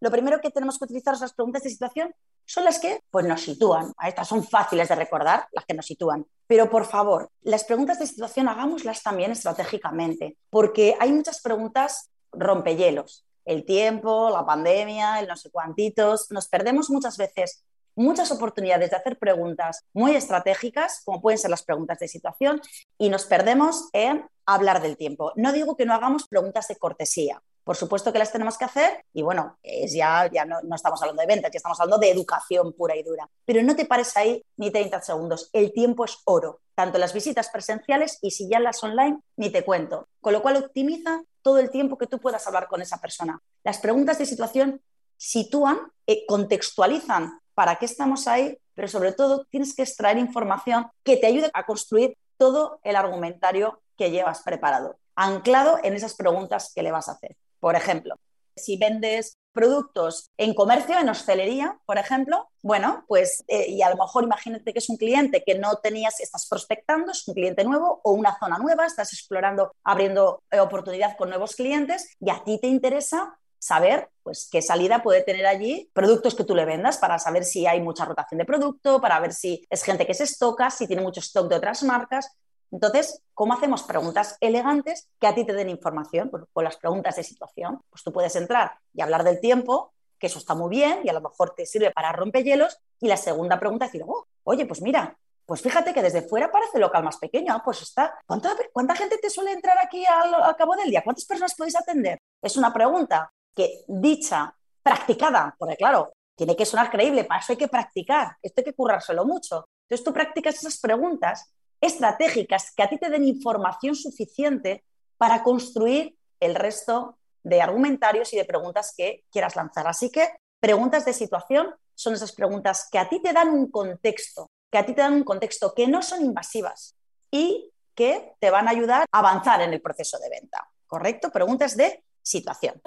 lo 0.00 0.10
primero 0.10 0.40
que 0.40 0.50
tenemos 0.50 0.76
que 0.78 0.86
utilizar 0.86 1.16
las 1.20 1.32
preguntas 1.32 1.62
de 1.62 1.70
situación 1.70 2.14
son 2.44 2.64
las 2.64 2.80
que 2.80 3.00
pues, 3.10 3.24
nos 3.24 3.42
sitúan. 3.42 3.92
Estas 4.04 4.26
son 4.26 4.44
fáciles 4.44 4.88
de 4.88 4.96
recordar, 4.96 5.46
las 5.52 5.64
que 5.64 5.74
nos 5.74 5.86
sitúan. 5.86 6.26
Pero 6.48 6.68
por 6.68 6.84
favor, 6.84 7.30
las 7.42 7.64
preguntas 7.64 8.00
de 8.00 8.06
situación 8.06 8.48
hagámoslas 8.48 9.02
también 9.02 9.30
estratégicamente, 9.30 10.36
porque 10.50 10.96
hay 10.98 11.12
muchas 11.12 11.40
preguntas 11.40 12.10
rompehielos. 12.32 13.24
El 13.44 13.64
tiempo, 13.64 14.30
la 14.30 14.44
pandemia, 14.44 15.20
el 15.20 15.28
no 15.28 15.36
sé 15.36 15.50
cuantitos. 15.50 16.30
Nos 16.30 16.48
perdemos 16.48 16.90
muchas 16.90 17.16
veces 17.16 17.62
muchas 17.96 18.30
oportunidades 18.30 18.90
de 18.90 18.96
hacer 18.96 19.18
preguntas 19.18 19.84
muy 19.92 20.14
estratégicas, 20.14 21.02
como 21.04 21.20
pueden 21.20 21.38
ser 21.38 21.50
las 21.50 21.62
preguntas 21.62 21.98
de 21.98 22.08
situación, 22.08 22.60
y 22.98 23.08
nos 23.08 23.26
perdemos 23.26 23.88
en 23.92 24.26
hablar 24.46 24.82
del 24.82 24.96
tiempo. 24.96 25.32
No 25.36 25.52
digo 25.52 25.76
que 25.76 25.86
no 25.86 25.94
hagamos 25.94 26.28
preguntas 26.28 26.68
de 26.68 26.76
cortesía. 26.76 27.42
Por 27.64 27.76
supuesto 27.76 28.12
que 28.12 28.18
las 28.18 28.30
tenemos 28.30 28.58
que 28.58 28.66
hacer 28.66 29.06
y 29.14 29.22
bueno, 29.22 29.58
es 29.62 29.94
ya, 29.94 30.30
ya 30.30 30.44
no, 30.44 30.60
no, 30.62 30.76
estamos 30.76 31.00
hablando 31.00 31.22
de 31.22 31.26
ventas, 31.26 31.50
ya 31.50 31.56
estamos 31.56 31.80
hablando 31.80 31.98
de 31.98 32.10
educación 32.10 32.74
pura 32.74 32.94
y 32.94 33.02
dura. 33.02 33.28
Pero 33.46 33.62
no 33.62 33.74
te 33.74 33.86
pares 33.86 34.14
ahí 34.18 34.44
ni 34.58 34.70
30 34.70 35.00
segundos. 35.00 35.48
El 35.54 35.72
tiempo 35.72 36.04
es 36.04 36.18
oro, 36.26 36.60
tanto 36.74 36.98
las 36.98 37.14
visitas 37.14 37.48
presenciales 37.48 38.18
y 38.20 38.32
si 38.32 38.50
ya 38.50 38.60
las 38.60 38.84
online, 38.84 39.18
ni 39.36 39.48
te 39.48 39.64
cuento. 39.64 40.08
Con 40.20 40.34
lo 40.34 40.42
cual 40.42 40.58
optimiza 40.58 41.22
todo 41.40 41.58
el 41.58 41.70
tiempo 41.70 41.96
que 41.96 42.06
tú 42.06 42.20
puedas 42.20 42.46
hablar 42.46 42.68
con 42.68 42.82
esa 42.82 42.98
persona. 42.98 43.40
Las 43.64 43.78
preguntas 43.78 44.18
de 44.18 44.26
situación 44.26 44.82
sitúan, 45.16 45.78
eh, 46.06 46.26
contextualizan 46.26 47.40
para 47.54 47.76
qué 47.76 47.86
estamos 47.86 48.26
ahí, 48.28 48.58
pero 48.74 48.88
sobre 48.88 49.12
todo 49.12 49.46
tienes 49.50 49.74
que 49.74 49.82
extraer 49.82 50.18
información 50.18 50.88
que 51.02 51.16
te 51.16 51.26
ayude 51.26 51.50
a 51.54 51.64
construir 51.64 52.16
todo 52.36 52.80
el 52.82 52.96
argumentario 52.96 53.80
que 53.96 54.10
llevas 54.10 54.42
preparado, 54.42 54.98
anclado 55.14 55.78
en 55.82 55.94
esas 55.94 56.14
preguntas 56.14 56.72
que 56.74 56.82
le 56.82 56.92
vas 56.92 57.08
a 57.08 57.12
hacer. 57.12 57.36
Por 57.60 57.76
ejemplo, 57.76 58.16
si 58.56 58.76
vendes 58.76 59.38
productos 59.52 60.30
en 60.36 60.52
comercio, 60.52 60.98
en 60.98 61.08
hostelería, 61.08 61.78
por 61.86 61.96
ejemplo, 61.98 62.48
bueno, 62.62 63.04
pues, 63.06 63.44
eh, 63.46 63.66
y 63.68 63.82
a 63.82 63.90
lo 63.90 63.96
mejor 63.96 64.24
imagínate 64.24 64.72
que 64.72 64.80
es 64.80 64.88
un 64.88 64.96
cliente 64.96 65.44
que 65.44 65.56
no 65.56 65.76
tenías, 65.76 66.20
estás 66.20 66.48
prospectando, 66.48 67.12
es 67.12 67.26
un 67.28 67.34
cliente 67.34 67.64
nuevo 67.64 68.00
o 68.02 68.12
una 68.12 68.36
zona 68.38 68.58
nueva, 68.58 68.84
estás 68.84 69.12
explorando, 69.12 69.72
abriendo 69.84 70.42
eh, 70.50 70.58
oportunidad 70.60 71.16
con 71.16 71.28
nuevos 71.28 71.54
clientes 71.54 72.14
y 72.20 72.30
a 72.30 72.42
ti 72.44 72.58
te 72.60 72.66
interesa 72.66 73.38
saber 73.64 74.10
pues, 74.22 74.46
qué 74.52 74.60
salida 74.60 75.02
puede 75.02 75.22
tener 75.22 75.46
allí 75.46 75.90
productos 75.94 76.34
que 76.34 76.44
tú 76.44 76.54
le 76.54 76.66
vendas 76.66 76.98
para 76.98 77.18
saber 77.18 77.44
si 77.44 77.66
hay 77.66 77.80
mucha 77.80 78.04
rotación 78.04 78.36
de 78.36 78.44
producto, 78.44 79.00
para 79.00 79.18
ver 79.20 79.32
si 79.32 79.66
es 79.70 79.82
gente 79.82 80.06
que 80.06 80.12
se 80.12 80.24
estoca, 80.24 80.68
si 80.68 80.86
tiene 80.86 81.00
mucho 81.00 81.20
stock 81.20 81.48
de 81.48 81.56
otras 81.56 81.82
marcas. 81.82 82.36
Entonces, 82.70 83.22
¿cómo 83.32 83.54
hacemos 83.54 83.82
preguntas 83.84 84.36
elegantes 84.40 85.08
que 85.18 85.26
a 85.26 85.34
ti 85.34 85.46
te 85.46 85.54
den 85.54 85.70
información? 85.70 86.30
Con 86.52 86.64
las 86.64 86.76
preguntas 86.76 87.16
de 87.16 87.22
situación. 87.22 87.80
Pues 87.88 88.02
tú 88.02 88.12
puedes 88.12 88.36
entrar 88.36 88.78
y 88.92 89.00
hablar 89.00 89.24
del 89.24 89.40
tiempo, 89.40 89.94
que 90.18 90.26
eso 90.26 90.38
está 90.38 90.54
muy 90.54 90.68
bien 90.68 91.00
y 91.02 91.08
a 91.08 91.14
lo 91.14 91.22
mejor 91.22 91.54
te 91.54 91.64
sirve 91.64 91.90
para 91.90 92.12
rompehielos. 92.12 92.78
Y 93.00 93.08
la 93.08 93.16
segunda 93.16 93.58
pregunta 93.58 93.86
es 93.86 93.92
decir, 93.92 94.04
oh, 94.06 94.26
oye, 94.42 94.66
pues 94.66 94.82
mira, 94.82 95.16
pues 95.46 95.62
fíjate 95.62 95.94
que 95.94 96.02
desde 96.02 96.20
fuera 96.20 96.52
parece 96.52 96.78
local 96.78 97.02
más 97.02 97.16
pequeño. 97.16 97.54
Ah, 97.54 97.62
pues 97.64 97.80
está. 97.80 98.18
¿Cuánta, 98.26 98.54
¿Cuánta, 98.74 98.94
gente 98.94 99.16
te 99.16 99.30
suele 99.30 99.52
entrar 99.52 99.78
aquí 99.82 100.04
al, 100.04 100.34
al, 100.34 100.56
cabo 100.56 100.76
del 100.76 100.90
día? 100.90 101.02
¿Cuántas 101.02 101.24
personas 101.24 101.54
podéis 101.54 101.76
atender? 101.76 102.18
Es 102.42 102.58
una 102.58 102.74
pregunta 102.74 103.32
que 103.54 103.84
dicha, 103.86 104.54
practicada, 104.82 105.54
porque 105.58 105.76
claro, 105.76 106.12
tiene 106.36 106.56
que 106.56 106.66
sonar 106.66 106.90
creíble, 106.90 107.24
para 107.24 107.40
eso 107.40 107.52
hay 107.52 107.58
que 107.58 107.68
practicar, 107.68 108.36
esto 108.42 108.60
hay 108.60 108.64
que 108.64 108.74
currárselo 108.74 109.24
mucho. 109.24 109.68
Entonces 109.84 110.04
tú 110.04 110.12
practicas 110.12 110.56
esas 110.56 110.78
preguntas 110.78 111.52
estratégicas 111.80 112.72
que 112.74 112.82
a 112.82 112.88
ti 112.88 112.98
te 112.98 113.10
den 113.10 113.24
información 113.24 113.94
suficiente 113.94 114.84
para 115.16 115.42
construir 115.42 116.16
el 116.40 116.54
resto 116.54 117.18
de 117.42 117.60
argumentarios 117.60 118.32
y 118.32 118.36
de 118.36 118.44
preguntas 118.44 118.94
que 118.96 119.24
quieras 119.30 119.54
lanzar. 119.54 119.86
Así 119.86 120.10
que 120.10 120.28
preguntas 120.60 121.04
de 121.04 121.12
situación 121.12 121.74
son 121.94 122.14
esas 122.14 122.32
preguntas 122.32 122.88
que 122.90 122.98
a 122.98 123.08
ti 123.08 123.20
te 123.20 123.32
dan 123.32 123.50
un 123.50 123.70
contexto, 123.70 124.50
que 124.70 124.78
a 124.78 124.86
ti 124.86 124.94
te 124.94 125.02
dan 125.02 125.14
un 125.14 125.24
contexto 125.24 125.74
que 125.74 125.86
no 125.86 126.02
son 126.02 126.24
invasivas 126.24 126.96
y 127.30 127.70
que 127.94 128.34
te 128.40 128.50
van 128.50 128.66
a 128.66 128.72
ayudar 128.72 129.06
a 129.12 129.18
avanzar 129.18 129.60
en 129.60 129.72
el 129.72 129.80
proceso 129.80 130.18
de 130.18 130.30
venta. 130.30 130.68
¿Correcto? 130.86 131.30
Preguntas 131.30 131.76
de 131.76 132.02
situación. 132.24 132.82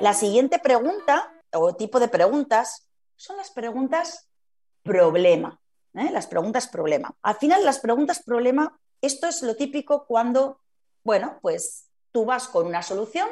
La 0.00 0.14
siguiente 0.14 0.58
pregunta 0.58 1.30
o 1.52 1.74
tipo 1.74 2.00
de 2.00 2.08
preguntas 2.08 2.88
son 3.16 3.36
las 3.36 3.50
preguntas 3.50 4.30
problema. 4.82 5.60
¿eh? 5.94 6.10
Las 6.10 6.26
preguntas 6.26 6.68
problema. 6.68 7.14
Al 7.20 7.36
final, 7.36 7.64
las 7.64 7.80
preguntas 7.80 8.22
problema, 8.22 8.78
esto 9.02 9.26
es 9.26 9.42
lo 9.42 9.56
típico 9.56 10.06
cuando, 10.06 10.60
bueno, 11.04 11.38
pues 11.42 11.90
tú 12.12 12.24
vas 12.24 12.48
con 12.48 12.66
una 12.66 12.82
solución 12.82 13.28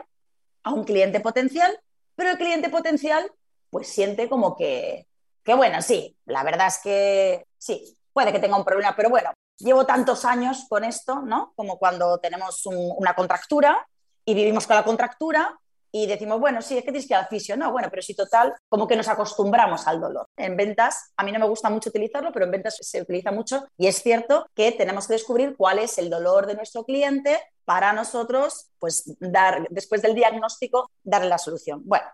a 0.63 0.73
un 0.73 0.85
cliente 0.85 1.21
potencial, 1.21 1.81
pero 2.15 2.31
el 2.31 2.39
cliente 2.39 2.69
potencial 2.69 3.33
pues 3.71 3.89
siente 3.89 4.29
como 4.29 4.57
que, 4.57 5.07
que 5.43 5.55
bueno, 5.55 5.81
sí, 5.83 6.17
la 6.27 6.43
verdad 6.43 6.67
es 6.67 6.79
que 6.79 7.47
sí, 7.57 7.97
puede 8.13 8.33
que 8.33 8.39
tenga 8.41 8.57
un 8.57 8.65
problema, 8.65 8.95
pero 8.97 9.11
bueno, 9.11 9.33
llevo 9.59 9.87
tantos 9.87 10.25
años 10.25 10.67
con 10.69 10.85
esto, 10.85 11.21
¿no? 11.23 11.53
Como 11.57 11.79
cuando 11.79 12.19
tenemos 12.19 12.65
una 12.67 13.15
contractura 13.15 13.87
y 14.25 14.35
vivimos 14.35 14.67
con 14.67 14.77
la 14.77 14.85
contractura 14.85 15.59
y 15.91 16.07
decimos, 16.07 16.39
bueno, 16.39 16.61
sí, 16.61 16.77
es 16.77 16.85
que 16.85 16.93
tienes 16.93 17.09
que 17.09 17.15
ir 17.15 17.19
al. 17.19 17.57
No, 17.57 17.73
bueno, 17.73 17.89
pero 17.91 18.03
sí, 18.03 18.15
total, 18.15 18.55
como 18.69 18.87
que 18.87 18.97
nos 18.97 19.09
acostumbramos 19.09 19.87
al 19.87 20.01
dolor. 20.01 20.29
En 20.37 20.57
ventas, 20.57 21.13
a 21.17 21.25
mí 21.25 21.33
no 21.33 21.39
me 21.39 21.49
gusta 21.49 21.71
mucho 21.71 21.89
utilizarlo, 21.89 22.31
pero 22.33 22.45
en 22.45 22.51
ventas 22.51 22.77
se 22.81 23.01
utiliza 23.01 23.33
mucho 23.33 23.67
y 23.77 23.87
es 23.87 24.03
cierto 24.03 24.47
que 24.55 24.73
tenemos 24.73 25.07
que 25.07 25.15
descubrir 25.15 25.57
cuál 25.57 25.79
es 25.79 25.97
el 25.99 26.11
dolor 26.11 26.47
de 26.47 26.55
nuestro 26.55 26.85
cliente 26.85 27.41
para 27.65 27.93
nosotros, 27.93 28.71
pues, 28.79 29.17
dar, 29.19 29.67
después 29.71 30.03
del 30.03 30.15
diagnóstico, 30.15 30.91
darle 31.03 31.29
la 31.29 31.39
solución. 31.39 31.83
Bueno, 31.85 32.07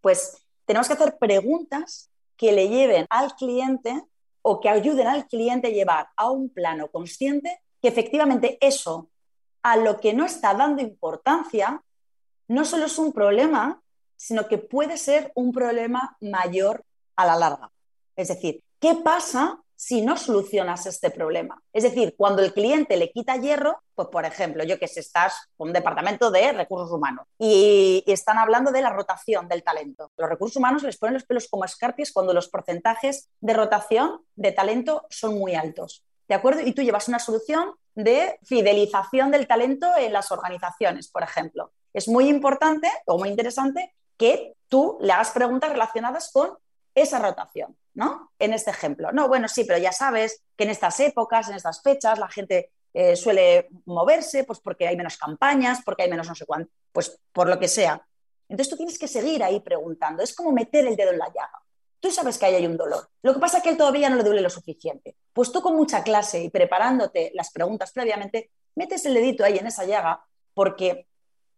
pues 0.00 0.36
tenemos 0.66 0.86
que 0.86 0.94
hacer 0.94 1.16
preguntas 1.18 2.10
que 2.36 2.52
le 2.52 2.68
lleven 2.68 3.06
al 3.08 3.34
cliente 3.34 4.02
o 4.42 4.60
que 4.60 4.68
ayuden 4.68 5.06
al 5.06 5.26
cliente 5.26 5.68
a 5.68 5.70
llevar 5.70 6.08
a 6.16 6.30
un 6.30 6.48
plano 6.48 6.88
consciente 6.88 7.60
que 7.80 7.88
efectivamente 7.88 8.58
eso 8.60 9.08
a 9.62 9.76
lo 9.76 10.00
que 10.00 10.12
no 10.12 10.24
está 10.24 10.54
dando 10.54 10.82
importancia 10.82 11.82
no 12.48 12.64
solo 12.64 12.86
es 12.86 12.98
un 12.98 13.12
problema, 13.12 13.80
sino 14.16 14.46
que 14.48 14.58
puede 14.58 14.96
ser 14.96 15.32
un 15.34 15.52
problema 15.52 16.16
mayor 16.20 16.84
a 17.16 17.26
la 17.26 17.36
larga. 17.36 17.70
Es 18.16 18.28
decir, 18.28 18.62
¿qué 18.80 18.96
pasa 18.96 19.61
si 19.82 20.00
no 20.00 20.16
solucionas 20.16 20.86
este 20.86 21.10
problema. 21.10 21.60
Es 21.72 21.82
decir, 21.82 22.14
cuando 22.16 22.40
el 22.40 22.52
cliente 22.54 22.96
le 22.96 23.10
quita 23.10 23.36
hierro, 23.36 23.82
pues 23.96 24.06
por 24.12 24.24
ejemplo, 24.24 24.62
yo 24.62 24.78
que 24.78 24.86
sé, 24.86 25.00
estás 25.00 25.48
con 25.56 25.70
un 25.70 25.72
departamento 25.72 26.30
de 26.30 26.52
recursos 26.52 26.92
humanos 26.92 27.26
y, 27.36 28.04
están 28.06 28.38
hablando 28.38 28.70
de 28.70 28.80
la 28.80 28.90
rotación 28.90 29.48
del 29.48 29.64
talento. 29.64 30.12
Los 30.16 30.30
recursos 30.30 30.56
humanos 30.56 30.84
les 30.84 30.98
ponen 30.98 31.14
los 31.14 31.24
pelos 31.24 31.48
como 31.48 31.64
escarpias 31.64 32.12
cuando 32.12 32.32
los 32.32 32.48
porcentajes 32.48 33.28
de 33.40 33.54
rotación 33.54 34.20
de 34.36 34.52
talento 34.52 35.04
son 35.10 35.34
muy 35.36 35.56
altos. 35.56 36.04
¿De 36.28 36.36
acuerdo? 36.36 36.60
Y 36.60 36.74
tú 36.74 36.82
llevas 36.82 37.08
una 37.08 37.18
solución 37.18 37.74
de 37.96 38.38
fidelización 38.44 39.32
del 39.32 39.48
talento 39.48 39.88
en 39.98 40.12
las 40.12 40.30
organizaciones, 40.30 41.08
por 41.08 41.24
ejemplo. 41.24 41.72
Es 41.92 42.06
muy 42.06 42.28
importante 42.28 42.88
o 43.06 43.18
muy 43.18 43.30
interesante 43.30 43.92
que 44.16 44.54
tú 44.68 44.96
le 45.00 45.12
hagas 45.12 45.32
preguntas 45.32 45.72
relacionadas 45.72 46.30
con 46.32 46.56
esa 46.94 47.18
rotación, 47.18 47.76
¿no? 47.94 48.32
En 48.38 48.52
este 48.52 48.70
ejemplo. 48.70 49.12
No, 49.12 49.28
bueno, 49.28 49.48
sí, 49.48 49.64
pero 49.64 49.78
ya 49.78 49.92
sabes 49.92 50.42
que 50.56 50.64
en 50.64 50.70
estas 50.70 51.00
épocas, 51.00 51.48
en 51.48 51.56
estas 51.56 51.82
fechas, 51.82 52.18
la 52.18 52.28
gente 52.28 52.70
eh, 52.94 53.16
suele 53.16 53.68
moverse, 53.86 54.44
pues 54.44 54.60
porque 54.60 54.86
hay 54.86 54.96
menos 54.96 55.16
campañas, 55.16 55.80
porque 55.84 56.02
hay 56.02 56.10
menos 56.10 56.28
no 56.28 56.34
sé 56.34 56.44
cuánto, 56.44 56.70
pues 56.92 57.18
por 57.32 57.48
lo 57.48 57.58
que 57.58 57.68
sea. 57.68 58.06
Entonces 58.48 58.70
tú 58.70 58.76
tienes 58.76 58.98
que 58.98 59.08
seguir 59.08 59.42
ahí 59.42 59.60
preguntando. 59.60 60.22
Es 60.22 60.34
como 60.34 60.52
meter 60.52 60.86
el 60.86 60.96
dedo 60.96 61.10
en 61.10 61.18
la 61.18 61.28
llaga. 61.28 61.62
Tú 62.00 62.10
sabes 62.10 62.36
que 62.36 62.46
ahí 62.46 62.54
hay 62.56 62.66
un 62.66 62.76
dolor. 62.76 63.08
Lo 63.22 63.32
que 63.32 63.40
pasa 63.40 63.58
es 63.58 63.62
que 63.62 63.70
él 63.70 63.76
todavía 63.76 64.10
no 64.10 64.16
le 64.16 64.24
duele 64.24 64.42
lo 64.42 64.50
suficiente. 64.50 65.16
Pues 65.32 65.52
tú 65.52 65.62
con 65.62 65.76
mucha 65.76 66.02
clase 66.02 66.42
y 66.42 66.50
preparándote 66.50 67.30
las 67.34 67.50
preguntas 67.50 67.92
previamente, 67.92 68.50
metes 68.74 69.06
el 69.06 69.14
dedito 69.14 69.44
ahí 69.44 69.56
en 69.56 69.68
esa 69.68 69.84
llaga 69.84 70.22
porque 70.52 71.06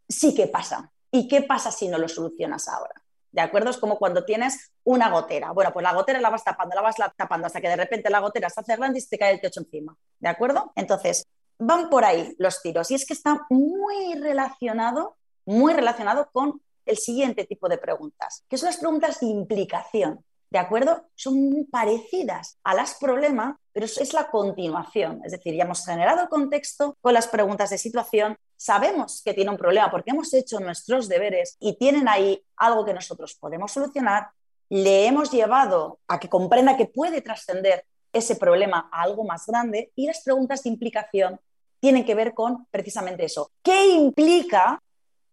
sí 0.09 0.35
que 0.35 0.47
pasa. 0.47 0.93
¿Y 1.11 1.26
qué 1.26 1.43
pasa 1.43 1.73
si 1.73 1.88
no 1.88 1.99
lo 1.99 2.09
solucionas 2.09 2.69
ahora? 2.69 3.04
¿De 3.35 3.41
acuerdo? 3.41 3.71
Es 3.71 3.79
como 3.79 3.99
cuando 3.99 4.25
tienes 4.25 4.71
una 4.85 5.11
gotera. 5.11 5.50
Bueno, 5.50 5.73
pues 5.73 5.83
la 5.83 5.93
gotera 5.93 6.21
la 6.21 6.31
vas 6.31 6.45
tapando, 6.45 6.76
la 6.76 6.83
vas 6.83 6.95
tapando 7.17 7.49
hasta 7.49 7.61
que 7.61 7.69
de 7.69 7.75
repente 7.75 8.09
la 8.09 8.21
gotera 8.21 8.49
se 8.49 8.61
hace 8.61 8.76
grande 8.76 9.00
y 9.00 9.03
se 9.03 9.09
te 9.09 9.19
cae 9.19 9.33
el 9.33 9.41
techo 9.41 9.59
encima. 9.59 9.97
¿De 10.21 10.29
acuerdo? 10.29 10.73
Entonces, 10.76 11.26
van 11.59 11.91
por 11.91 12.05
ahí 12.05 12.33
los 12.38 12.62
tiros. 12.62 12.93
Y 12.93 12.95
es 12.95 13.05
que 13.05 13.12
está 13.12 13.41
muy 13.50 14.14
relacionado, 14.21 15.17
muy 15.47 15.73
relacionado 15.73 16.31
con 16.31 16.62
el 16.87 16.97
siguiente 16.97 17.45
tipo 17.45 17.69
de 17.69 17.76
preguntas, 17.76 18.45
que 18.49 18.57
son 18.57 18.69
las 18.69 18.76
preguntas 18.76 19.19
de 19.19 19.26
implicación. 19.26 20.25
¿De 20.55 20.61
acuerdo? 20.61 21.11
Son 21.17 21.67
parecidas 21.69 22.61
a 22.63 22.75
las 22.75 22.95
problemas, 22.95 23.57
pero 23.73 23.87
es 23.87 24.13
la 24.13 24.31
continuación. 24.31 25.21
Es 25.25 25.33
decir, 25.33 25.53
ya 25.53 25.65
hemos 25.65 25.85
generado 25.85 26.23
el 26.23 26.29
contexto 26.29 26.97
con 27.01 27.13
las 27.13 27.27
preguntas 27.27 27.71
de 27.71 27.79
situación, 27.79 28.37
sabemos 28.57 29.21
que 29.25 29.35
tiene 29.35 29.51
un 29.51 29.57
problema 29.57 29.91
porque 29.91 30.13
hemos 30.13 30.33
hecho 30.33 30.61
nuestros 30.61 31.09
deberes 31.09 31.57
y 31.59 31.77
tienen 31.77 32.07
ahí 32.07 32.41
algo 32.57 32.85
que 32.85 32.95
nosotros 32.95 33.35
podemos 33.35 33.73
solucionar, 33.73 34.29
le 34.69 35.09
hemos 35.09 35.33
llevado 35.33 35.99
a 36.07 36.21
que 36.21 36.29
comprenda 36.29 36.77
que 36.77 36.87
puede 36.87 37.21
trascender 37.21 37.85
ese 38.13 38.37
problema 38.37 38.89
a 38.93 39.03
algo 39.03 39.25
más 39.25 39.47
grande 39.47 39.91
y 39.97 40.07
las 40.07 40.23
preguntas 40.23 40.63
de 40.63 40.71
implicación 40.71 41.41
tienen 41.81 42.05
que 42.05 42.15
ver 42.15 42.33
con 42.33 42.65
precisamente 42.71 43.25
eso. 43.25 43.51
¿Qué 43.61 43.89
implica 43.89 44.81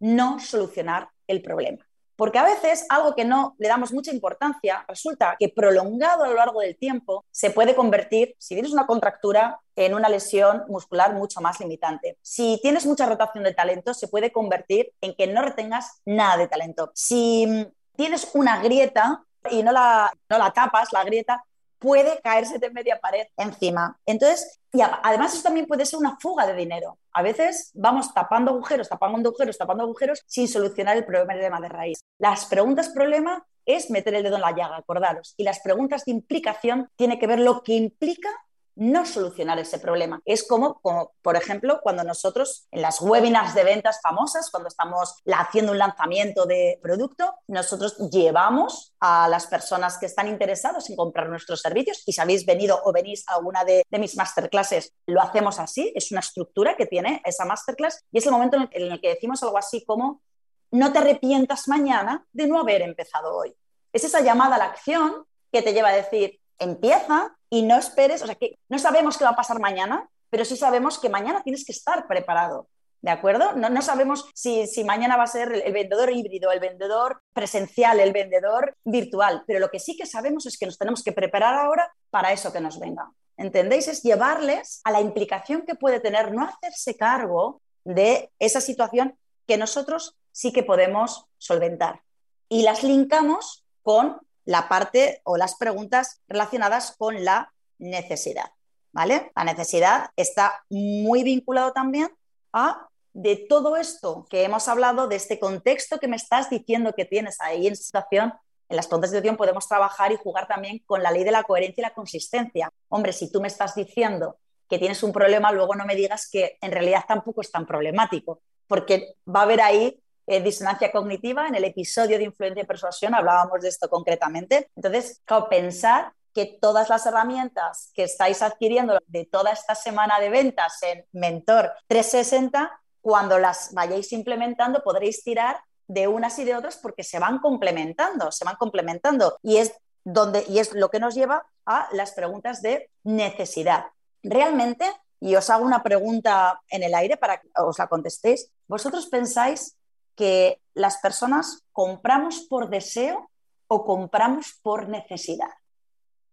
no 0.00 0.40
solucionar 0.40 1.10
el 1.28 1.42
problema? 1.42 1.86
Porque 2.16 2.38
a 2.38 2.44
veces 2.44 2.86
algo 2.88 3.14
que 3.14 3.24
no 3.24 3.54
le 3.58 3.68
damos 3.68 3.92
mucha 3.92 4.12
importancia 4.12 4.84
resulta 4.88 5.36
que 5.38 5.48
prolongado 5.48 6.24
a 6.24 6.28
lo 6.28 6.34
largo 6.34 6.60
del 6.60 6.76
tiempo 6.76 7.24
se 7.30 7.50
puede 7.50 7.74
convertir, 7.74 8.34
si 8.38 8.54
tienes 8.54 8.72
una 8.72 8.86
contractura, 8.86 9.60
en 9.74 9.94
una 9.94 10.08
lesión 10.08 10.64
muscular 10.68 11.14
mucho 11.14 11.40
más 11.40 11.58
limitante. 11.60 12.18
Si 12.20 12.58
tienes 12.62 12.84
mucha 12.84 13.06
rotación 13.06 13.44
de 13.44 13.54
talento, 13.54 13.94
se 13.94 14.08
puede 14.08 14.30
convertir 14.30 14.92
en 15.00 15.14
que 15.14 15.26
no 15.26 15.42
retengas 15.42 16.02
nada 16.04 16.36
de 16.36 16.48
talento. 16.48 16.90
Si 16.94 17.66
tienes 17.96 18.28
una 18.34 18.62
grieta 18.62 19.24
y 19.50 19.62
no 19.62 19.72
la, 19.72 20.12
no 20.28 20.38
la 20.38 20.52
tapas, 20.52 20.92
la 20.92 21.04
grieta, 21.04 21.42
puede 21.82 22.20
caerse 22.20 22.58
de 22.58 22.70
media 22.70 23.00
pared 23.00 23.26
encima. 23.36 23.98
Entonces, 24.06 24.60
y 24.72 24.80
además 24.80 25.34
eso 25.34 25.42
también 25.42 25.66
puede 25.66 25.84
ser 25.84 25.98
una 25.98 26.16
fuga 26.18 26.46
de 26.46 26.54
dinero. 26.54 26.98
A 27.12 27.22
veces 27.22 27.72
vamos 27.74 28.14
tapando 28.14 28.52
agujeros, 28.52 28.88
tapando 28.88 29.28
agujeros, 29.28 29.58
tapando 29.58 29.82
agujeros 29.82 30.22
sin 30.26 30.48
solucionar 30.48 30.96
el 30.96 31.04
problema 31.04 31.60
de 31.60 31.68
raíz. 31.68 32.00
Las 32.18 32.46
preguntas 32.46 32.88
problema 32.90 33.44
es 33.66 33.90
meter 33.90 34.14
el 34.14 34.22
dedo 34.22 34.36
en 34.36 34.42
la 34.42 34.52
llaga, 34.52 34.76
acordaros. 34.76 35.34
Y 35.36 35.44
las 35.44 35.60
preguntas 35.60 36.04
de 36.04 36.12
implicación 36.12 36.88
tiene 36.96 37.18
que 37.18 37.26
ver 37.26 37.40
lo 37.40 37.62
que 37.62 37.74
implica 37.74 38.30
no 38.74 39.04
solucionar 39.04 39.58
ese 39.58 39.78
problema. 39.78 40.20
Es 40.24 40.46
como, 40.46 40.80
por 41.22 41.36
ejemplo, 41.36 41.80
cuando 41.82 42.04
nosotros 42.04 42.66
en 42.70 42.82
las 42.82 43.00
webinars 43.00 43.54
de 43.54 43.64
ventas 43.64 44.00
famosas, 44.02 44.50
cuando 44.50 44.68
estamos 44.68 45.16
haciendo 45.26 45.72
un 45.72 45.78
lanzamiento 45.78 46.46
de 46.46 46.78
producto, 46.82 47.34
nosotros 47.48 47.96
llevamos 48.10 48.94
a 49.00 49.28
las 49.28 49.46
personas 49.46 49.98
que 49.98 50.06
están 50.06 50.28
interesados 50.28 50.88
en 50.88 50.96
comprar 50.96 51.28
nuestros 51.28 51.60
servicios 51.60 52.02
y 52.06 52.12
si 52.12 52.20
habéis 52.20 52.46
venido 52.46 52.80
o 52.84 52.92
venís 52.92 53.24
a 53.28 53.34
alguna 53.34 53.64
de, 53.64 53.84
de 53.88 53.98
mis 53.98 54.16
masterclasses, 54.16 54.94
lo 55.06 55.20
hacemos 55.20 55.58
así, 55.58 55.92
es 55.94 56.10
una 56.10 56.20
estructura 56.20 56.76
que 56.76 56.86
tiene 56.86 57.20
esa 57.24 57.44
masterclass 57.44 58.04
y 58.10 58.18
es 58.18 58.26
el 58.26 58.32
momento 58.32 58.56
en 58.56 58.92
el 58.92 59.00
que 59.00 59.10
decimos 59.10 59.42
algo 59.42 59.58
así 59.58 59.84
como 59.84 60.22
no 60.70 60.92
te 60.92 60.98
arrepientas 60.98 61.68
mañana 61.68 62.24
de 62.32 62.46
no 62.46 62.58
haber 62.58 62.82
empezado 62.82 63.36
hoy. 63.36 63.54
Es 63.92 64.04
esa 64.04 64.20
llamada 64.20 64.56
a 64.56 64.58
la 64.58 64.64
acción 64.64 65.26
que 65.52 65.62
te 65.62 65.74
lleva 65.74 65.90
a 65.90 65.96
decir, 65.96 66.40
empieza 66.58 67.36
y 67.52 67.60
no 67.60 67.76
esperes, 67.76 68.22
o 68.22 68.26
sea, 68.26 68.34
que 68.34 68.58
no 68.70 68.78
sabemos 68.78 69.18
qué 69.18 69.24
va 69.24 69.30
a 69.30 69.36
pasar 69.36 69.60
mañana, 69.60 70.08
pero 70.30 70.42
sí 70.42 70.56
sabemos 70.56 70.98
que 70.98 71.10
mañana 71.10 71.42
tienes 71.42 71.66
que 71.66 71.72
estar 71.72 72.08
preparado. 72.08 72.66
¿De 73.02 73.10
acuerdo? 73.10 73.52
No, 73.52 73.68
no 73.68 73.82
sabemos 73.82 74.30
si, 74.32 74.66
si, 74.66 74.84
mañana 74.84 75.18
va 75.18 75.24
a 75.24 75.26
ser 75.26 75.52
el, 75.52 75.70
vendedor 75.70 76.10
híbrido, 76.10 76.50
el 76.50 76.60
vendedor 76.60 77.20
presencial, 77.34 78.00
el 78.00 78.14
vendedor 78.14 78.74
virtual, 78.84 79.44
pero 79.46 79.60
lo 79.60 79.70
que 79.70 79.80
sí 79.80 79.98
que 79.98 80.06
sabemos 80.06 80.46
es 80.46 80.56
que 80.56 80.64
nos 80.64 80.78
tenemos 80.78 81.02
que 81.02 81.12
preparar 81.12 81.54
ahora 81.54 81.92
para 82.08 82.32
eso 82.32 82.54
que 82.54 82.60
nos 82.60 82.80
venga. 82.80 83.10
¿Entendéis? 83.36 83.86
Es 83.86 84.02
llevarles 84.02 84.80
a 84.84 84.90
la 84.90 85.02
implicación 85.02 85.66
que 85.66 85.74
puede 85.74 86.00
tener 86.00 86.32
no 86.32 86.44
hacerse 86.44 86.96
cargo 86.96 87.60
de 87.84 88.30
esa 88.38 88.62
situación 88.62 89.18
que 89.46 89.58
nosotros 89.58 90.16
sí 90.30 90.54
que 90.54 90.62
podemos 90.62 91.26
solventar. 91.36 92.00
Y 92.48 92.62
las 92.62 92.82
linkamos 92.82 93.62
con 93.82 94.22
la 94.44 94.68
parte 94.68 95.20
o 95.24 95.36
las 95.36 95.56
preguntas 95.56 96.20
relacionadas 96.28 96.94
con 96.96 97.24
la 97.24 97.52
necesidad. 97.78 98.50
¿Vale? 98.92 99.32
La 99.34 99.44
necesidad 99.44 100.10
está 100.16 100.64
muy 100.68 101.22
vinculado 101.22 101.72
también 101.72 102.10
a 102.52 102.88
de 103.14 103.36
todo 103.48 103.76
esto 103.76 104.26
que 104.28 104.44
hemos 104.44 104.68
hablado, 104.68 105.08
de 105.08 105.16
este 105.16 105.38
contexto 105.38 105.98
que 105.98 106.08
me 106.08 106.16
estás 106.16 106.50
diciendo 106.50 106.92
que 106.94 107.04
tienes 107.04 107.40
ahí 107.40 107.66
en 107.66 107.76
situación, 107.76 108.32
en 108.68 108.76
las 108.76 108.86
preguntas 108.86 109.10
de 109.10 109.18
situación 109.18 109.36
podemos 109.36 109.68
trabajar 109.68 110.12
y 110.12 110.16
jugar 110.16 110.48
también 110.48 110.78
con 110.86 111.02
la 111.02 111.10
ley 111.10 111.24
de 111.24 111.30
la 111.30 111.42
coherencia 111.42 111.82
y 111.82 111.88
la 111.88 111.94
consistencia. 111.94 112.70
Hombre, 112.88 113.12
si 113.12 113.30
tú 113.30 113.40
me 113.40 113.48
estás 113.48 113.74
diciendo 113.74 114.36
que 114.68 114.78
tienes 114.78 115.02
un 115.02 115.12
problema, 115.12 115.52
luego 115.52 115.74
no 115.74 115.84
me 115.84 115.94
digas 115.94 116.28
que 116.30 116.56
en 116.60 116.72
realidad 116.72 117.04
tampoco 117.06 117.42
es 117.42 117.50
tan 117.50 117.66
problemático, 117.66 118.40
porque 118.66 119.16
va 119.28 119.40
a 119.40 119.42
haber 119.42 119.60
ahí 119.60 120.02
eh, 120.32 120.40
disonancia 120.40 120.90
cognitiva. 120.90 121.46
En 121.46 121.54
el 121.54 121.64
episodio 121.64 122.16
de 122.16 122.24
influencia 122.24 122.62
y 122.62 122.66
persuasión 122.66 123.14
hablábamos 123.14 123.60
de 123.60 123.68
esto 123.68 123.90
concretamente. 123.90 124.70
Entonces, 124.74 125.20
pensar 125.50 126.14
que 126.32 126.58
todas 126.60 126.88
las 126.88 127.04
herramientas 127.04 127.90
que 127.94 128.04
estáis 128.04 128.40
adquiriendo 128.40 128.98
de 129.06 129.26
toda 129.26 129.52
esta 129.52 129.74
semana 129.74 130.18
de 130.20 130.30
ventas 130.30 130.82
en 130.84 131.04
Mentor 131.12 131.72
360, 131.86 132.80
cuando 133.02 133.38
las 133.38 133.74
vayáis 133.74 134.10
implementando, 134.12 134.82
podréis 134.82 135.22
tirar 135.22 135.60
de 135.86 136.08
unas 136.08 136.38
y 136.38 136.44
de 136.44 136.56
otras 136.56 136.78
porque 136.78 137.04
se 137.04 137.18
van 137.18 137.38
complementando, 137.38 138.32
se 138.32 138.46
van 138.46 138.56
complementando. 138.56 139.36
Y 139.42 139.58
es, 139.58 139.74
donde, 140.02 140.46
y 140.48 140.60
es 140.60 140.72
lo 140.72 140.88
que 140.88 141.00
nos 141.00 141.14
lleva 141.14 141.46
a 141.66 141.88
las 141.92 142.12
preguntas 142.12 142.62
de 142.62 142.88
necesidad. 143.04 143.84
Realmente, 144.22 144.90
y 145.20 145.36
os 145.36 145.50
hago 145.50 145.66
una 145.66 145.82
pregunta 145.82 146.62
en 146.70 146.82
el 146.84 146.94
aire 146.94 147.18
para 147.18 147.38
que 147.38 147.48
os 147.56 147.78
la 147.78 147.86
contestéis, 147.86 148.50
¿vosotros 148.66 149.08
pensáis 149.08 149.76
que 150.14 150.60
las 150.74 150.98
personas 150.98 151.64
compramos 151.72 152.40
por 152.40 152.68
deseo 152.68 153.30
o 153.66 153.84
compramos 153.84 154.58
por 154.62 154.88
necesidad. 154.88 155.52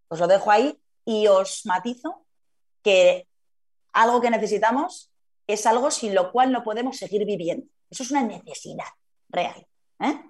Os 0.10 0.20
lo 0.20 0.28
dejo 0.28 0.52
ahí 0.52 0.80
y 1.06 1.28
os 1.28 1.66
matizo 1.66 2.26
que 2.84 3.28
algo 3.94 4.22
que 4.22 4.30
necesitamos 4.30 5.12
es 5.48 5.66
algo 5.66 5.92
sin 5.92 6.14
lo 6.14 6.32
cual 6.32 6.52
no 6.52 6.64
podemos 6.64 6.98
seguir 6.98 7.26
viviendo. 7.26 7.68
Eso 7.90 8.04
es 8.04 8.12
una 8.12 8.22
necesidad 8.22 8.86
real. 9.30 9.68
¿eh? 10.00 10.22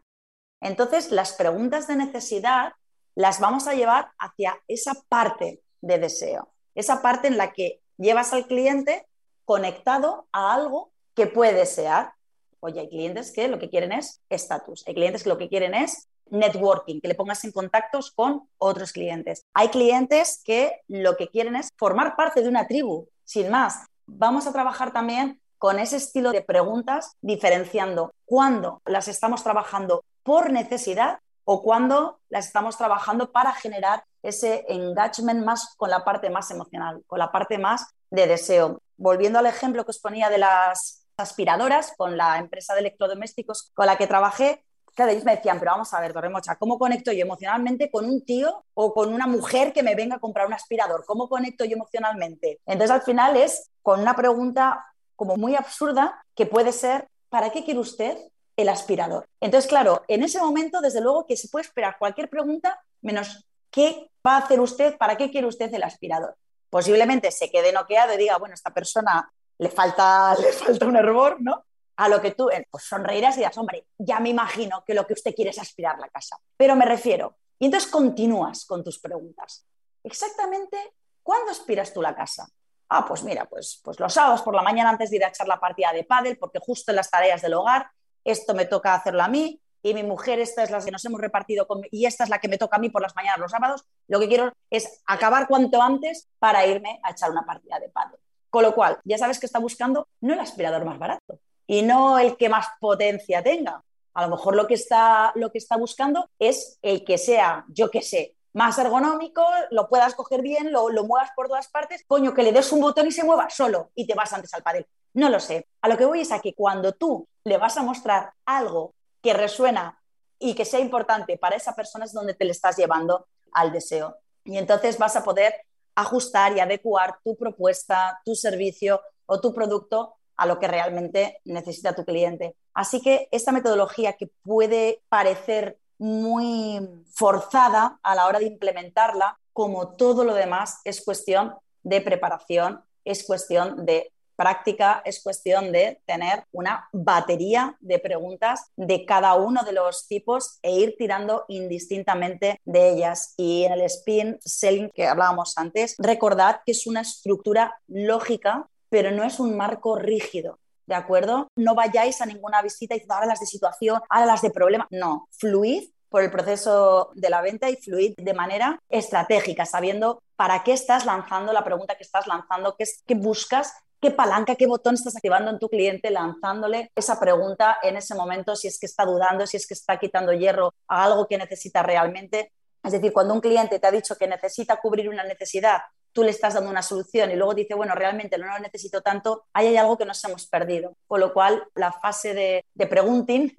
Entonces, 0.61 1.11
las 1.11 1.33
preguntas 1.33 1.87
de 1.87 1.95
necesidad 1.95 2.73
las 3.15 3.39
vamos 3.39 3.67
a 3.67 3.73
llevar 3.73 4.11
hacia 4.17 4.61
esa 4.67 4.93
parte 5.09 5.61
de 5.81 5.99
deseo, 5.99 6.53
esa 6.75 7.01
parte 7.01 7.27
en 7.27 7.37
la 7.37 7.51
que 7.51 7.81
llevas 7.97 8.33
al 8.33 8.47
cliente 8.47 9.07
conectado 9.45 10.27
a 10.31 10.53
algo 10.53 10.91
que 11.15 11.27
puede 11.27 11.53
desear. 11.53 12.13
Oye, 12.61 12.81
hay 12.81 12.89
clientes 12.89 13.31
que 13.31 13.47
lo 13.47 13.59
que 13.59 13.69
quieren 13.69 13.91
es 13.91 14.21
estatus, 14.29 14.83
hay 14.87 14.93
clientes 14.93 15.23
que 15.23 15.29
lo 15.29 15.37
que 15.37 15.49
quieren 15.49 15.73
es 15.73 16.07
networking, 16.29 16.99
que 17.01 17.07
le 17.07 17.15
pongas 17.15 17.43
en 17.43 17.51
contactos 17.51 18.11
con 18.11 18.47
otros 18.57 18.91
clientes. 18.91 19.45
Hay 19.53 19.69
clientes 19.69 20.41
que 20.43 20.81
lo 20.87 21.17
que 21.17 21.29
quieren 21.29 21.55
es 21.55 21.69
formar 21.77 22.15
parte 22.15 22.41
de 22.41 22.49
una 22.49 22.67
tribu, 22.67 23.07
sin 23.23 23.49
más. 23.49 23.85
Vamos 24.05 24.47
a 24.47 24.51
trabajar 24.53 24.91
también 24.91 25.39
con 25.57 25.79
ese 25.79 25.97
estilo 25.97 26.31
de 26.31 26.41
preguntas, 26.41 27.15
diferenciando 27.21 28.13
cuándo 28.25 28.81
las 28.85 29.07
estamos 29.07 29.43
trabajando 29.43 30.03
por 30.23 30.51
necesidad 30.51 31.19
o 31.43 31.63
cuándo 31.63 32.19
las 32.29 32.47
estamos 32.47 32.77
trabajando 32.77 33.31
para 33.31 33.53
generar 33.53 34.03
ese 34.21 34.65
engagement 34.69 35.43
más 35.43 35.75
con 35.77 35.89
la 35.89 36.03
parte 36.03 36.29
más 36.29 36.51
emocional, 36.51 37.03
con 37.07 37.19
la 37.19 37.31
parte 37.31 37.57
más 37.57 37.87
de 38.09 38.27
deseo. 38.27 38.81
Volviendo 38.97 39.39
al 39.39 39.47
ejemplo 39.47 39.83
que 39.83 39.91
os 39.91 39.99
ponía 39.99 40.29
de 40.29 40.37
las 40.37 40.98
aspiradoras 41.19 41.93
con 41.97 42.17
la 42.17 42.37
empresa 42.37 42.73
de 42.73 42.81
electrodomésticos 42.81 43.71
con 43.73 43.85
la 43.85 43.97
que 43.97 44.07
trabajé, 44.07 44.63
claro, 44.95 45.11
ellos 45.11 45.23
me 45.23 45.35
decían, 45.35 45.59
pero 45.59 45.71
vamos 45.71 45.93
a 45.93 46.01
ver, 46.01 46.13
Torremocha, 46.13 46.55
¿cómo 46.57 46.77
conecto 46.77 47.11
yo 47.11 47.21
emocionalmente 47.21 47.89
con 47.89 48.05
un 48.05 48.25
tío 48.25 48.65
o 48.73 48.93
con 48.93 49.13
una 49.13 49.27
mujer 49.27 49.71
que 49.71 49.83
me 49.83 49.95
venga 49.95 50.17
a 50.17 50.19
comprar 50.19 50.47
un 50.47 50.53
aspirador? 50.53 51.05
¿Cómo 51.05 51.29
conecto 51.29 51.63
yo 51.63 51.75
emocionalmente? 51.75 52.59
Entonces, 52.65 52.91
al 52.91 53.01
final 53.03 53.37
es 53.37 53.69
con 53.81 54.01
una 54.01 54.15
pregunta 54.15 54.85
como 55.15 55.37
muy 55.37 55.55
absurda 55.55 56.23
que 56.35 56.45
puede 56.45 56.71
ser, 56.71 57.07
¿para 57.29 57.49
qué 57.49 57.63
quiere 57.63 57.79
usted 57.79 58.17
el 58.57 58.69
aspirador? 58.69 59.27
Entonces, 59.39 59.69
claro, 59.69 60.03
en 60.07 60.23
ese 60.23 60.39
momento, 60.39 60.81
desde 60.81 61.01
luego 61.01 61.25
que 61.25 61.37
se 61.37 61.47
puede 61.47 61.65
esperar 61.65 61.97
cualquier 61.97 62.29
pregunta 62.29 62.81
menos 63.01 63.45
qué 63.71 64.09
va 64.25 64.35
a 64.35 64.39
hacer 64.39 64.59
usted, 64.59 64.97
para 64.97 65.15
qué 65.15 65.31
quiere 65.31 65.47
usted 65.47 65.73
el 65.73 65.83
aspirador. 65.83 66.35
Posiblemente 66.69 67.31
se 67.31 67.49
quede 67.49 67.71
noqueado 67.71 68.13
y 68.13 68.17
diga, 68.17 68.37
bueno, 68.37 68.53
esta 68.53 68.73
persona 68.73 69.31
le 69.59 69.69
falta, 69.69 70.35
le 70.41 70.51
falta 70.51 70.85
un 70.85 70.95
hervor, 70.95 71.37
¿no? 71.39 71.65
A 71.97 72.09
lo 72.09 72.21
que 72.21 72.31
tú 72.31 72.49
eh, 72.49 72.65
pues 72.69 72.83
sonreirás 72.85 73.35
y 73.35 73.41
dirás, 73.41 73.57
hombre, 73.57 73.87
ya 73.97 74.19
me 74.19 74.29
imagino 74.29 74.83
que 74.85 74.93
lo 74.93 75.05
que 75.05 75.13
usted 75.13 75.35
quiere 75.35 75.51
es 75.51 75.59
aspirar 75.59 75.99
la 75.99 76.07
casa. 76.07 76.37
Pero 76.57 76.75
me 76.75 76.85
refiero, 76.85 77.37
y 77.59 77.65
entonces 77.65 77.91
continúas 77.91 78.65
con 78.65 78.83
tus 78.83 78.99
preguntas. 78.99 79.67
Exactamente, 80.03 80.77
¿cuándo 81.21 81.51
aspiras 81.51 81.93
tú 81.93 82.01
la 82.01 82.15
casa? 82.15 82.47
Ah, 82.87 83.05
pues 83.05 83.21
mira, 83.23 83.45
pues, 83.45 83.81
pues 83.83 83.99
los 83.99 84.13
sábados 84.13 84.41
por 84.41 84.55
la 84.55 84.63
mañana 84.63 84.89
antes 84.89 85.09
de 85.09 85.17
ir 85.17 85.25
a 85.25 85.27
echar 85.27 85.47
la 85.47 85.59
partida 85.59 85.91
de 85.91 86.05
pádel, 86.05 86.37
porque 86.37 86.59
justo 86.59 86.91
en 86.91 86.95
las 86.95 87.11
tareas 87.11 87.41
del 87.41 87.53
hogar, 87.53 87.91
esto 88.23 88.53
me 88.55 88.65
toca 88.65 88.95
hacerlo 88.95 89.21
a 89.21 89.27
mí, 89.27 89.61
y 89.81 89.93
mi 89.93 90.03
mujer 90.03 90.39
esta 90.39 90.63
es 90.63 90.71
la 90.71 90.83
que 90.83 90.91
nos 90.91 91.03
hemos 91.05 91.21
repartido 91.21 91.67
con, 91.67 91.81
y 91.91 92.05
esta 92.05 92.23
es 92.23 92.29
la 92.29 92.39
que 92.39 92.47
me 92.47 92.57
toca 92.57 92.77
a 92.77 92.79
mí 92.79 92.89
por 92.89 93.01
las 93.01 93.15
mañanas 93.15 93.39
los 93.39 93.51
sábados, 93.51 93.85
lo 94.07 94.19
que 94.19 94.27
quiero 94.27 94.53
es 94.69 95.01
acabar 95.05 95.47
cuanto 95.47 95.81
antes 95.81 96.29
para 96.39 96.65
irme 96.65 96.99
a 97.03 97.11
echar 97.11 97.29
una 97.29 97.45
partida 97.45 97.79
de 97.79 97.89
pádel. 97.89 98.19
Con 98.49 98.63
lo 98.63 98.73
cual, 98.73 98.99
ya 99.03 99.17
sabes 99.17 99.39
que 99.39 99.45
está 99.45 99.59
buscando 99.59 100.07
no 100.21 100.33
el 100.33 100.39
aspirador 100.39 100.85
más 100.85 100.97
barato 100.97 101.39
y 101.67 101.81
no 101.83 102.17
el 102.17 102.35
que 102.35 102.49
más 102.49 102.67
potencia 102.79 103.43
tenga. 103.43 103.83
A 104.13 104.23
lo 104.23 104.35
mejor 104.35 104.55
lo 104.55 104.67
que 104.67 104.73
está, 104.73 105.31
lo 105.35 105.51
que 105.51 105.59
está 105.59 105.77
buscando 105.77 106.29
es 106.39 106.79
el 106.81 107.05
que 107.05 107.17
sea, 107.17 107.65
yo 107.69 107.91
qué 107.91 108.01
sé, 108.01 108.35
más 108.53 108.77
ergonómico, 108.79 109.45
lo 109.69 109.87
puedas 109.87 110.15
coger 110.15 110.41
bien, 110.41 110.71
lo, 110.71 110.89
lo, 110.89 111.03
muevas 111.03 111.29
por 111.35 111.47
todas 111.47 111.67
partes, 111.67 112.03
coño, 112.07 112.33
que 112.33 112.43
le 112.43 112.51
des 112.51 112.71
un 112.71 112.81
botón 112.81 113.07
y 113.07 113.11
se 113.11 113.23
mueva 113.23 113.49
solo 113.49 113.91
y 113.93 114.07
te 114.07 114.15
vas 114.15 114.33
antes 114.33 114.53
al 114.53 114.63
padel. 114.63 114.87
No 115.13 115.29
lo 115.29 115.39
sé. 115.39 115.67
A 115.81 115.87
lo 115.87 115.97
que 115.97 116.05
voy 116.05 116.21
es 116.21 116.31
a 116.31 116.39
que 116.39 116.53
cuando 116.53 116.93
tú 116.93 117.27
le 117.43 117.57
vas 117.57 117.77
a 117.77 117.83
mostrar 117.83 118.33
algo 118.45 118.93
que 119.21 119.33
resuena 119.33 120.01
y 120.39 120.55
que 120.55 120.65
sea 120.65 120.79
importante 120.79 121.37
para 121.37 121.55
esa 121.55 121.75
persona 121.75 122.05
es 122.05 122.13
donde 122.13 122.33
te 122.33 122.45
le 122.45 122.51
estás 122.51 122.77
llevando 122.77 123.27
al 123.53 123.71
deseo. 123.71 124.17
Y 124.43 124.57
entonces 124.57 124.97
vas 124.97 125.15
a 125.15 125.23
poder 125.23 125.53
ajustar 126.01 126.55
y 126.55 126.59
adecuar 126.59 127.19
tu 127.23 127.35
propuesta, 127.35 128.19
tu 128.23 128.35
servicio 128.35 129.01
o 129.25 129.39
tu 129.39 129.53
producto 129.53 130.15
a 130.35 130.45
lo 130.45 130.59
que 130.59 130.67
realmente 130.67 131.41
necesita 131.45 131.95
tu 131.95 132.05
cliente. 132.05 132.55
Así 132.73 133.01
que 133.01 133.27
esta 133.31 133.51
metodología 133.51 134.13
que 134.13 134.27
puede 134.43 135.01
parecer 135.09 135.77
muy 135.97 136.79
forzada 137.13 137.99
a 138.01 138.15
la 138.15 138.25
hora 138.25 138.39
de 138.39 138.45
implementarla, 138.45 139.37
como 139.51 139.89
todo 139.95 140.23
lo 140.23 140.33
demás, 140.33 140.79
es 140.85 141.03
cuestión 141.03 141.55
de 141.83 141.99
preparación, 141.99 142.81
es 143.03 143.25
cuestión 143.25 143.85
de 143.85 144.13
práctica, 144.39 145.01
es 145.03 145.21
cuestión 145.21 145.73
de 145.73 146.01
tener 146.05 146.45
una 146.53 146.87
batería 146.93 147.75
de 147.81 147.99
preguntas 147.99 148.71
de 148.77 149.05
cada 149.05 149.35
uno 149.35 149.63
de 149.63 149.73
los 149.73 150.07
tipos 150.07 150.59
e 150.61 150.71
ir 150.71 150.95
tirando 150.97 151.43
indistintamente 151.49 152.61
de 152.63 152.89
ellas. 152.89 153.33
Y 153.35 153.65
en 153.65 153.73
el 153.73 153.81
spin 153.81 154.37
selling 154.39 154.91
que 154.91 155.07
hablábamos 155.07 155.57
antes, 155.57 155.95
recordad 155.97 156.61
que 156.65 156.71
es 156.71 156.87
una 156.87 157.01
estructura 157.01 157.77
lógica, 157.89 158.69
pero 158.89 159.11
no 159.11 159.25
es 159.25 159.41
un 159.41 159.57
marco 159.57 159.97
rígido. 159.97 160.57
¿De 160.85 160.95
acuerdo? 160.95 161.49
No 161.57 161.75
vayáis 161.75 162.21
a 162.21 162.25
ninguna 162.25 162.61
visita 162.61 162.95
y 162.95 163.03
ahora 163.09 163.25
las 163.25 163.41
de 163.41 163.45
situación, 163.45 164.01
ahora 164.09 164.25
las 164.25 164.41
de 164.41 164.51
problema. 164.51 164.87
No, 164.89 165.27
fluid 165.31 165.83
por 166.07 166.23
el 166.23 166.31
proceso 166.31 167.11
de 167.13 167.29
la 167.29 167.41
venta 167.41 167.69
y 167.69 167.75
fluir 167.75 168.15
de 168.15 168.33
manera 168.33 168.79
estratégica, 168.87 169.65
sabiendo 169.65 170.23
para 170.37 170.63
qué 170.63 170.71
estás 170.71 171.05
lanzando 171.05 171.51
la 171.51 171.65
pregunta 171.65 171.95
que 171.95 172.03
estás 172.03 172.25
lanzando, 172.25 172.75
qué 172.77 173.15
buscas 173.15 173.73
qué 174.01 174.11
palanca, 174.11 174.55
qué 174.55 174.67
botón 174.67 174.95
estás 174.95 175.15
activando 175.15 175.51
en 175.51 175.59
tu 175.59 175.69
cliente 175.69 176.09
lanzándole 176.09 176.91
esa 176.95 177.19
pregunta 177.19 177.77
en 177.83 177.97
ese 177.97 178.15
momento, 178.15 178.55
si 178.55 178.67
es 178.67 178.79
que 178.79 178.85
está 178.85 179.05
dudando, 179.05 179.45
si 179.45 179.57
es 179.57 179.67
que 179.67 179.73
está 179.73 179.97
quitando 179.97 180.33
hierro 180.33 180.73
a 180.87 181.03
algo 181.03 181.27
que 181.27 181.37
necesita 181.37 181.83
realmente. 181.83 182.51
Es 182.83 182.93
decir, 182.93 183.11
cuando 183.11 183.33
un 183.33 183.41
cliente 183.41 183.79
te 183.79 183.87
ha 183.87 183.91
dicho 183.91 184.15
que 184.15 184.27
necesita 184.27 184.77
cubrir 184.77 185.09
una 185.09 185.23
necesidad, 185.23 185.81
tú 186.13 186.23
le 186.23 186.31
estás 186.31 186.53
dando 186.53 186.69
una 186.69 186.81
solución 186.81 187.29
y 187.31 187.35
luego 187.35 187.53
dice, 187.53 187.73
bueno, 187.73 187.93
realmente 187.93 188.37
no 188.37 188.47
lo 188.47 188.59
necesito 188.59 189.01
tanto, 189.01 189.45
ahí 189.53 189.67
hay 189.67 189.77
algo 189.77 189.97
que 189.97 190.05
nos 190.05 190.23
hemos 190.23 190.47
perdido. 190.47 190.95
Con 191.07 191.19
lo 191.19 191.33
cual, 191.33 191.63
la 191.75 191.91
fase 191.91 192.33
de, 192.33 192.65
de 192.73 192.87
pregunting 192.87 193.53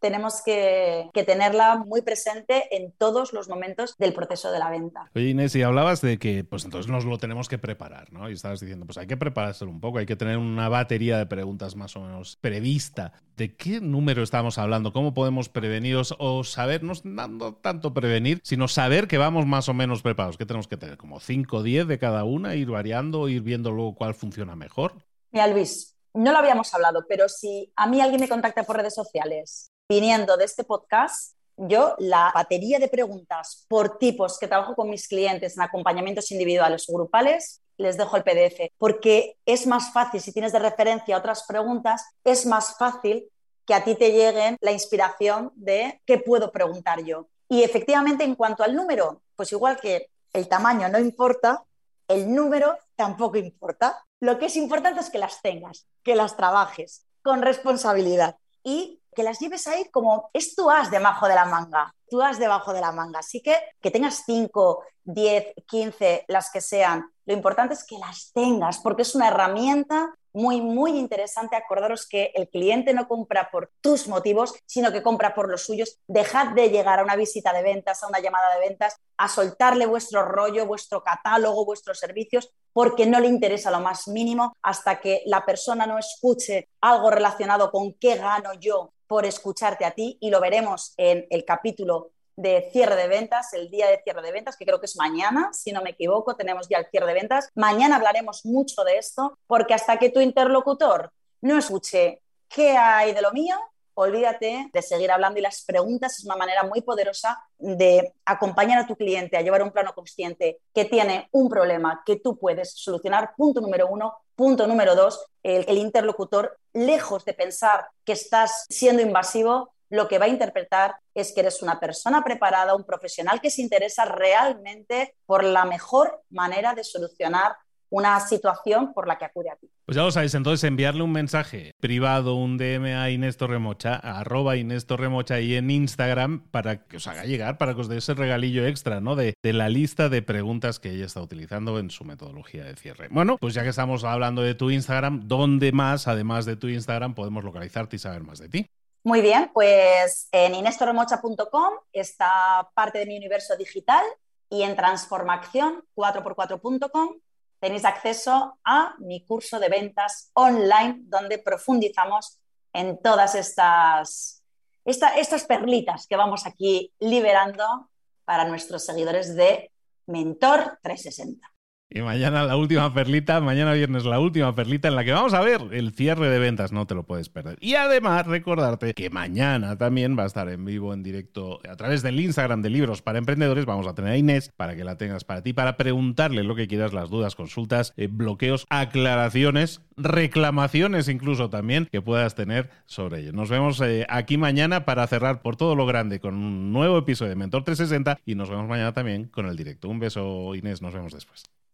tenemos 0.00 0.42
que, 0.44 1.10
tenerla 1.26 1.76
muy 1.76 2.02
presente 2.02 2.74
en 2.74 2.92
todos 2.92 3.32
los 3.32 3.48
momentos 3.48 3.94
del 3.98 4.14
proceso 4.14 4.50
de 4.50 4.58
la 4.58 4.70
venta. 4.70 5.10
Oye 5.14 5.28
Inés, 5.28 5.54
y 5.54 5.62
hablabas 5.62 6.00
de 6.00 6.18
que 6.18 6.44
pues 6.44 6.64
entonces 6.64 6.90
nos 6.90 7.04
lo 7.04 7.18
tenemos 7.18 7.48
que 7.48 7.58
preparar, 7.58 8.12
¿no? 8.12 8.28
Y 8.28 8.32
estabas 8.32 8.60
diciendo, 8.60 8.86
pues 8.86 8.98
hay 8.98 9.06
que 9.06 9.16
prepararse 9.16 9.64
un 9.64 9.80
poco, 9.80 9.98
hay 9.98 10.06
que 10.06 10.16
tener 10.16 10.38
una 10.38 10.68
batería 10.68 11.18
de 11.18 11.26
preguntas 11.26 11.76
más 11.76 11.94
o 11.96 12.00
menos 12.00 12.36
prevista. 12.40 13.12
¿De 13.36 13.54
qué 13.54 13.80
número 13.80 14.22
estamos 14.22 14.58
hablando? 14.58 14.92
¿Cómo 14.92 15.14
podemos 15.14 15.48
preveniros 15.48 16.14
o 16.18 16.42
sabernos, 16.42 17.04
no 17.04 17.54
tanto 17.54 17.94
prevenir, 17.94 18.40
sino 18.42 18.66
saber 18.66 19.06
que 19.06 19.18
vamos 19.18 19.46
más 19.46 19.68
o 19.68 19.74
menos 19.74 20.02
preparados? 20.02 20.36
¿Qué 20.36 20.46
tenemos 20.46 20.68
que 20.68 20.76
tener? 20.76 20.96
¿Como 20.96 21.20
5 21.20 21.58
o 21.58 21.62
10 21.62 21.86
de 21.86 21.98
cada 21.98 22.24
una, 22.24 22.54
ir 22.54 22.70
variando, 22.70 23.28
ir 23.28 23.42
viendo 23.42 23.70
luego 23.70 23.94
cuál 23.94 24.14
funciona 24.14 24.56
mejor? 24.56 24.94
Mira, 25.30 25.46
Luis, 25.46 25.96
no 26.14 26.32
lo 26.32 26.38
habíamos 26.38 26.74
hablado, 26.74 27.04
pero 27.08 27.28
si 27.28 27.72
a 27.76 27.86
mí 27.86 28.00
alguien 28.00 28.20
me 28.20 28.28
contacta 28.28 28.64
por 28.64 28.76
redes 28.76 28.94
sociales 28.94 29.70
viniendo 29.90 30.36
de 30.36 30.44
este 30.44 30.62
podcast, 30.62 31.34
yo 31.56 31.96
la 31.98 32.30
batería 32.32 32.78
de 32.78 32.86
preguntas 32.86 33.66
por 33.68 33.98
tipos 33.98 34.38
que 34.38 34.46
trabajo 34.46 34.76
con 34.76 34.88
mis 34.88 35.08
clientes 35.08 35.56
en 35.56 35.64
acompañamientos 35.64 36.30
individuales 36.30 36.88
o 36.88 36.92
grupales, 36.92 37.60
les 37.76 37.96
dejo 37.96 38.16
el 38.16 38.22
PDF, 38.22 38.70
porque 38.78 39.36
es 39.44 39.66
más 39.66 39.92
fácil, 39.92 40.20
si 40.20 40.32
tienes 40.32 40.52
de 40.52 40.60
referencia 40.60 41.18
otras 41.18 41.44
preguntas, 41.44 42.04
es 42.22 42.46
más 42.46 42.78
fácil 42.78 43.28
que 43.66 43.74
a 43.74 43.82
ti 43.82 43.96
te 43.96 44.12
lleguen 44.12 44.56
la 44.60 44.70
inspiración 44.70 45.50
de 45.56 46.00
qué 46.06 46.18
puedo 46.18 46.52
preguntar 46.52 47.02
yo. 47.02 47.26
Y 47.48 47.64
efectivamente, 47.64 48.22
en 48.22 48.36
cuanto 48.36 48.62
al 48.62 48.76
número, 48.76 49.22
pues 49.34 49.50
igual 49.50 49.80
que 49.80 50.08
el 50.32 50.46
tamaño 50.46 50.88
no 50.88 51.00
importa, 51.00 51.64
el 52.06 52.32
número 52.32 52.78
tampoco 52.94 53.38
importa. 53.38 54.00
Lo 54.20 54.38
que 54.38 54.46
es 54.46 54.54
importante 54.54 55.00
es 55.00 55.10
que 55.10 55.18
las 55.18 55.42
tengas, 55.42 55.88
que 56.04 56.14
las 56.14 56.36
trabajes 56.36 57.06
con 57.22 57.42
responsabilidad 57.42 58.36
y 58.62 58.99
que 59.14 59.22
las 59.22 59.38
lleves 59.38 59.66
ahí 59.66 59.88
como 59.90 60.30
es 60.32 60.54
tu 60.54 60.70
as 60.70 60.90
debajo 60.90 61.28
de 61.28 61.34
la 61.34 61.44
manga, 61.44 61.94
tú 62.08 62.22
as 62.22 62.38
debajo 62.38 62.72
de 62.72 62.80
la 62.80 62.92
manga. 62.92 63.20
Así 63.20 63.42
que 63.42 63.56
que 63.80 63.90
tengas 63.90 64.22
5, 64.26 64.82
10, 65.04 65.54
15, 65.66 66.24
las 66.28 66.50
que 66.50 66.60
sean, 66.60 67.10
lo 67.26 67.34
importante 67.34 67.74
es 67.74 67.84
que 67.84 67.98
las 67.98 68.32
tengas 68.32 68.78
porque 68.78 69.02
es 69.02 69.14
una 69.14 69.28
herramienta 69.28 70.12
muy, 70.32 70.60
muy 70.60 70.98
interesante. 70.98 71.56
Acordaros 71.56 72.06
que 72.06 72.32
el 72.34 72.48
cliente 72.48 72.94
no 72.94 73.08
compra 73.08 73.50
por 73.50 73.70
tus 73.80 74.08
motivos, 74.08 74.54
sino 74.66 74.92
que 74.92 75.02
compra 75.02 75.34
por 75.34 75.48
los 75.48 75.62
suyos. 75.62 75.98
Dejad 76.06 76.54
de 76.54 76.70
llegar 76.70 77.00
a 77.00 77.04
una 77.04 77.16
visita 77.16 77.52
de 77.52 77.62
ventas, 77.62 78.02
a 78.02 78.08
una 78.08 78.20
llamada 78.20 78.54
de 78.54 78.68
ventas, 78.68 78.96
a 79.16 79.28
soltarle 79.28 79.86
vuestro 79.86 80.22
rollo, 80.22 80.66
vuestro 80.66 81.02
catálogo, 81.02 81.64
vuestros 81.64 81.98
servicios, 81.98 82.52
porque 82.72 83.06
no 83.06 83.20
le 83.20 83.28
interesa 83.28 83.70
lo 83.70 83.80
más 83.80 84.08
mínimo 84.08 84.56
hasta 84.62 85.00
que 85.00 85.22
la 85.26 85.44
persona 85.44 85.86
no 85.86 85.98
escuche 85.98 86.68
algo 86.80 87.10
relacionado 87.10 87.70
con 87.70 87.94
qué 87.94 88.16
gano 88.16 88.54
yo 88.54 88.92
por 89.10 89.26
escucharte 89.26 89.84
a 89.84 89.90
ti 89.90 90.18
y 90.20 90.30
lo 90.30 90.40
veremos 90.40 90.94
en 90.96 91.26
el 91.30 91.44
capítulo 91.44 92.12
de 92.36 92.70
cierre 92.72 92.94
de 92.94 93.08
ventas, 93.08 93.52
el 93.54 93.68
día 93.68 93.88
de 93.88 94.00
cierre 94.04 94.22
de 94.22 94.30
ventas, 94.30 94.56
que 94.56 94.64
creo 94.64 94.78
que 94.78 94.86
es 94.86 94.96
mañana, 94.96 95.50
si 95.52 95.72
no 95.72 95.82
me 95.82 95.90
equivoco, 95.90 96.36
tenemos 96.36 96.68
ya 96.68 96.78
el 96.78 96.86
cierre 96.92 97.08
de 97.08 97.14
ventas. 97.14 97.48
Mañana 97.56 97.96
hablaremos 97.96 98.46
mucho 98.46 98.84
de 98.84 98.98
esto, 98.98 99.36
porque 99.48 99.74
hasta 99.74 99.98
que 99.98 100.10
tu 100.10 100.20
interlocutor 100.20 101.10
no 101.40 101.58
escuche 101.58 102.22
qué 102.48 102.76
hay 102.76 103.12
de 103.12 103.20
lo 103.20 103.32
mío, 103.32 103.56
olvídate 104.00 104.70
de 104.72 104.82
seguir 104.82 105.10
hablando 105.10 105.38
y 105.38 105.42
las 105.42 105.62
preguntas 105.64 106.18
es 106.18 106.24
una 106.24 106.36
manera 106.36 106.62
muy 106.64 106.80
poderosa 106.80 107.42
de 107.58 108.14
acompañar 108.24 108.78
a 108.78 108.86
tu 108.86 108.96
cliente 108.96 109.36
a 109.36 109.42
llevar 109.42 109.62
un 109.62 109.70
plano 109.70 109.92
consciente 109.94 110.60
que 110.74 110.84
tiene 110.84 111.28
un 111.32 111.48
problema 111.48 112.02
que 112.04 112.16
tú 112.16 112.38
puedes 112.38 112.72
solucionar. 112.72 113.34
Punto 113.36 113.60
número 113.60 113.88
uno. 113.88 114.14
Punto 114.34 114.66
número 114.66 114.94
dos, 114.94 115.26
el, 115.42 115.66
el 115.68 115.76
interlocutor, 115.76 116.58
lejos 116.72 117.26
de 117.26 117.34
pensar 117.34 117.88
que 118.06 118.12
estás 118.12 118.64
siendo 118.70 119.02
invasivo, 119.02 119.74
lo 119.90 120.08
que 120.08 120.18
va 120.18 120.24
a 120.24 120.28
interpretar 120.28 120.96
es 121.14 121.32
que 121.32 121.40
eres 121.40 121.62
una 121.62 121.78
persona 121.78 122.24
preparada, 122.24 122.74
un 122.74 122.84
profesional 122.84 123.40
que 123.40 123.50
se 123.50 123.60
interesa 123.60 124.06
realmente 124.06 125.16
por 125.26 125.44
la 125.44 125.66
mejor 125.66 126.22
manera 126.30 126.74
de 126.74 126.84
solucionar 126.84 127.56
una 127.90 128.20
situación 128.20 128.94
por 128.94 129.06
la 129.06 129.18
que 129.18 129.24
acude 129.24 129.50
a 129.50 129.56
ti. 129.56 129.68
Pues 129.84 129.96
ya 129.96 130.02
lo 130.02 130.12
sabéis, 130.12 130.34
entonces 130.34 130.64
enviarle 130.64 131.02
un 131.02 131.12
mensaje 131.12 131.74
privado, 131.80 132.36
un 132.36 132.56
DM 132.56 132.96
a 132.96 133.10
Inés 133.10 133.36
Torremocha, 133.36 133.94
a 133.94 134.20
arroba 134.20 134.56
Inés 134.56 134.86
Torremocha 134.86 135.40
y 135.40 135.56
en 135.56 135.70
Instagram 135.70 136.48
para 136.50 136.86
que 136.86 136.96
os 136.96 137.06
haga 137.08 137.24
llegar, 137.24 137.58
para 137.58 137.74
que 137.74 137.80
os 137.80 137.88
dé 137.88 137.98
ese 137.98 138.14
regalillo 138.14 138.66
extra, 138.66 139.00
¿no? 139.00 139.16
De, 139.16 139.34
de 139.42 139.52
la 139.52 139.68
lista 139.68 140.08
de 140.08 140.22
preguntas 140.22 140.78
que 140.78 140.92
ella 140.92 141.06
está 141.06 141.20
utilizando 141.20 141.78
en 141.78 141.90
su 141.90 142.04
metodología 142.04 142.64
de 142.64 142.76
cierre. 142.76 143.08
Bueno, 143.10 143.36
pues 143.38 143.54
ya 143.54 143.64
que 143.64 143.70
estamos 143.70 144.04
hablando 144.04 144.42
de 144.42 144.54
tu 144.54 144.70
Instagram, 144.70 145.22
¿dónde 145.26 145.72
más, 145.72 146.06
además 146.06 146.46
de 146.46 146.56
tu 146.56 146.68
Instagram, 146.68 147.14
podemos 147.14 147.42
localizarte 147.42 147.96
y 147.96 147.98
saber 147.98 148.22
más 148.22 148.38
de 148.38 148.48
ti? 148.48 148.66
Muy 149.02 149.22
bien, 149.22 149.50
pues 149.54 150.28
en 150.30 150.54
inestorremocha.com 150.54 151.72
está 151.92 152.68
parte 152.74 152.98
de 152.98 153.06
mi 153.06 153.16
universo 153.16 153.56
digital 153.56 154.04
y 154.50 154.62
en 154.62 154.76
transformación 154.76 155.84
4x4.com 155.96 157.16
tenéis 157.60 157.84
acceso 157.84 158.58
a 158.64 158.94
mi 158.98 159.24
curso 159.24 159.60
de 159.60 159.68
ventas 159.68 160.30
online 160.32 161.00
donde 161.04 161.38
profundizamos 161.38 162.40
en 162.72 163.00
todas 163.00 163.34
estas, 163.34 164.42
estas 164.84 165.44
perlitas 165.44 166.06
que 166.06 166.16
vamos 166.16 166.46
aquí 166.46 166.92
liberando 166.98 167.90
para 168.24 168.44
nuestros 168.44 168.84
seguidores 168.84 169.36
de 169.36 169.70
Mentor 170.06 170.78
360. 170.82 171.46
Y 171.92 172.02
mañana 172.02 172.44
la 172.44 172.56
última 172.56 172.94
perlita, 172.94 173.40
mañana 173.40 173.72
viernes 173.72 174.04
la 174.04 174.20
última 174.20 174.54
perlita 174.54 174.86
en 174.86 174.94
la 174.94 175.02
que 175.02 175.10
vamos 175.10 175.34
a 175.34 175.40
ver 175.40 175.60
el 175.72 175.90
cierre 175.90 176.30
de 176.30 176.38
ventas, 176.38 176.70
no 176.70 176.86
te 176.86 176.94
lo 176.94 177.02
puedes 177.02 177.28
perder. 177.28 177.58
Y 177.60 177.74
además 177.74 178.28
recordarte 178.28 178.94
que 178.94 179.10
mañana 179.10 179.76
también 179.76 180.16
va 180.16 180.22
a 180.22 180.26
estar 180.26 180.48
en 180.48 180.64
vivo, 180.64 180.94
en 180.94 181.02
directo, 181.02 181.58
a 181.68 181.74
través 181.74 182.02
del 182.02 182.20
Instagram 182.20 182.62
de 182.62 182.70
Libros 182.70 183.02
para 183.02 183.18
Emprendedores. 183.18 183.64
Vamos 183.64 183.88
a 183.88 183.96
tener 183.96 184.12
a 184.12 184.16
Inés 184.16 184.52
para 184.56 184.76
que 184.76 184.84
la 184.84 184.98
tengas 184.98 185.24
para 185.24 185.42
ti, 185.42 185.52
para 185.52 185.76
preguntarle 185.76 186.44
lo 186.44 186.54
que 186.54 186.68
quieras, 186.68 186.92
las 186.92 187.10
dudas, 187.10 187.34
consultas, 187.34 187.92
eh, 187.96 188.06
bloqueos, 188.08 188.66
aclaraciones, 188.70 189.80
reclamaciones 189.96 191.08
incluso 191.08 191.50
también 191.50 191.88
que 191.90 192.00
puedas 192.00 192.36
tener 192.36 192.70
sobre 192.86 193.22
ello. 193.22 193.32
Nos 193.32 193.50
vemos 193.50 193.80
eh, 193.80 194.06
aquí 194.08 194.38
mañana 194.38 194.84
para 194.84 195.04
cerrar 195.08 195.42
por 195.42 195.56
todo 195.56 195.74
lo 195.74 195.86
grande 195.86 196.20
con 196.20 196.36
un 196.36 196.72
nuevo 196.72 196.98
episodio 196.98 197.30
de 197.30 197.36
Mentor 197.36 197.64
360 197.64 198.20
y 198.24 198.36
nos 198.36 198.48
vemos 198.48 198.68
mañana 198.68 198.92
también 198.92 199.24
con 199.24 199.46
el 199.46 199.56
directo. 199.56 199.88
Un 199.88 199.98
beso, 199.98 200.54
Inés, 200.54 200.82
nos 200.82 200.94
vemos 200.94 201.12
después. 201.12 201.50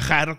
viajar 0.00 0.38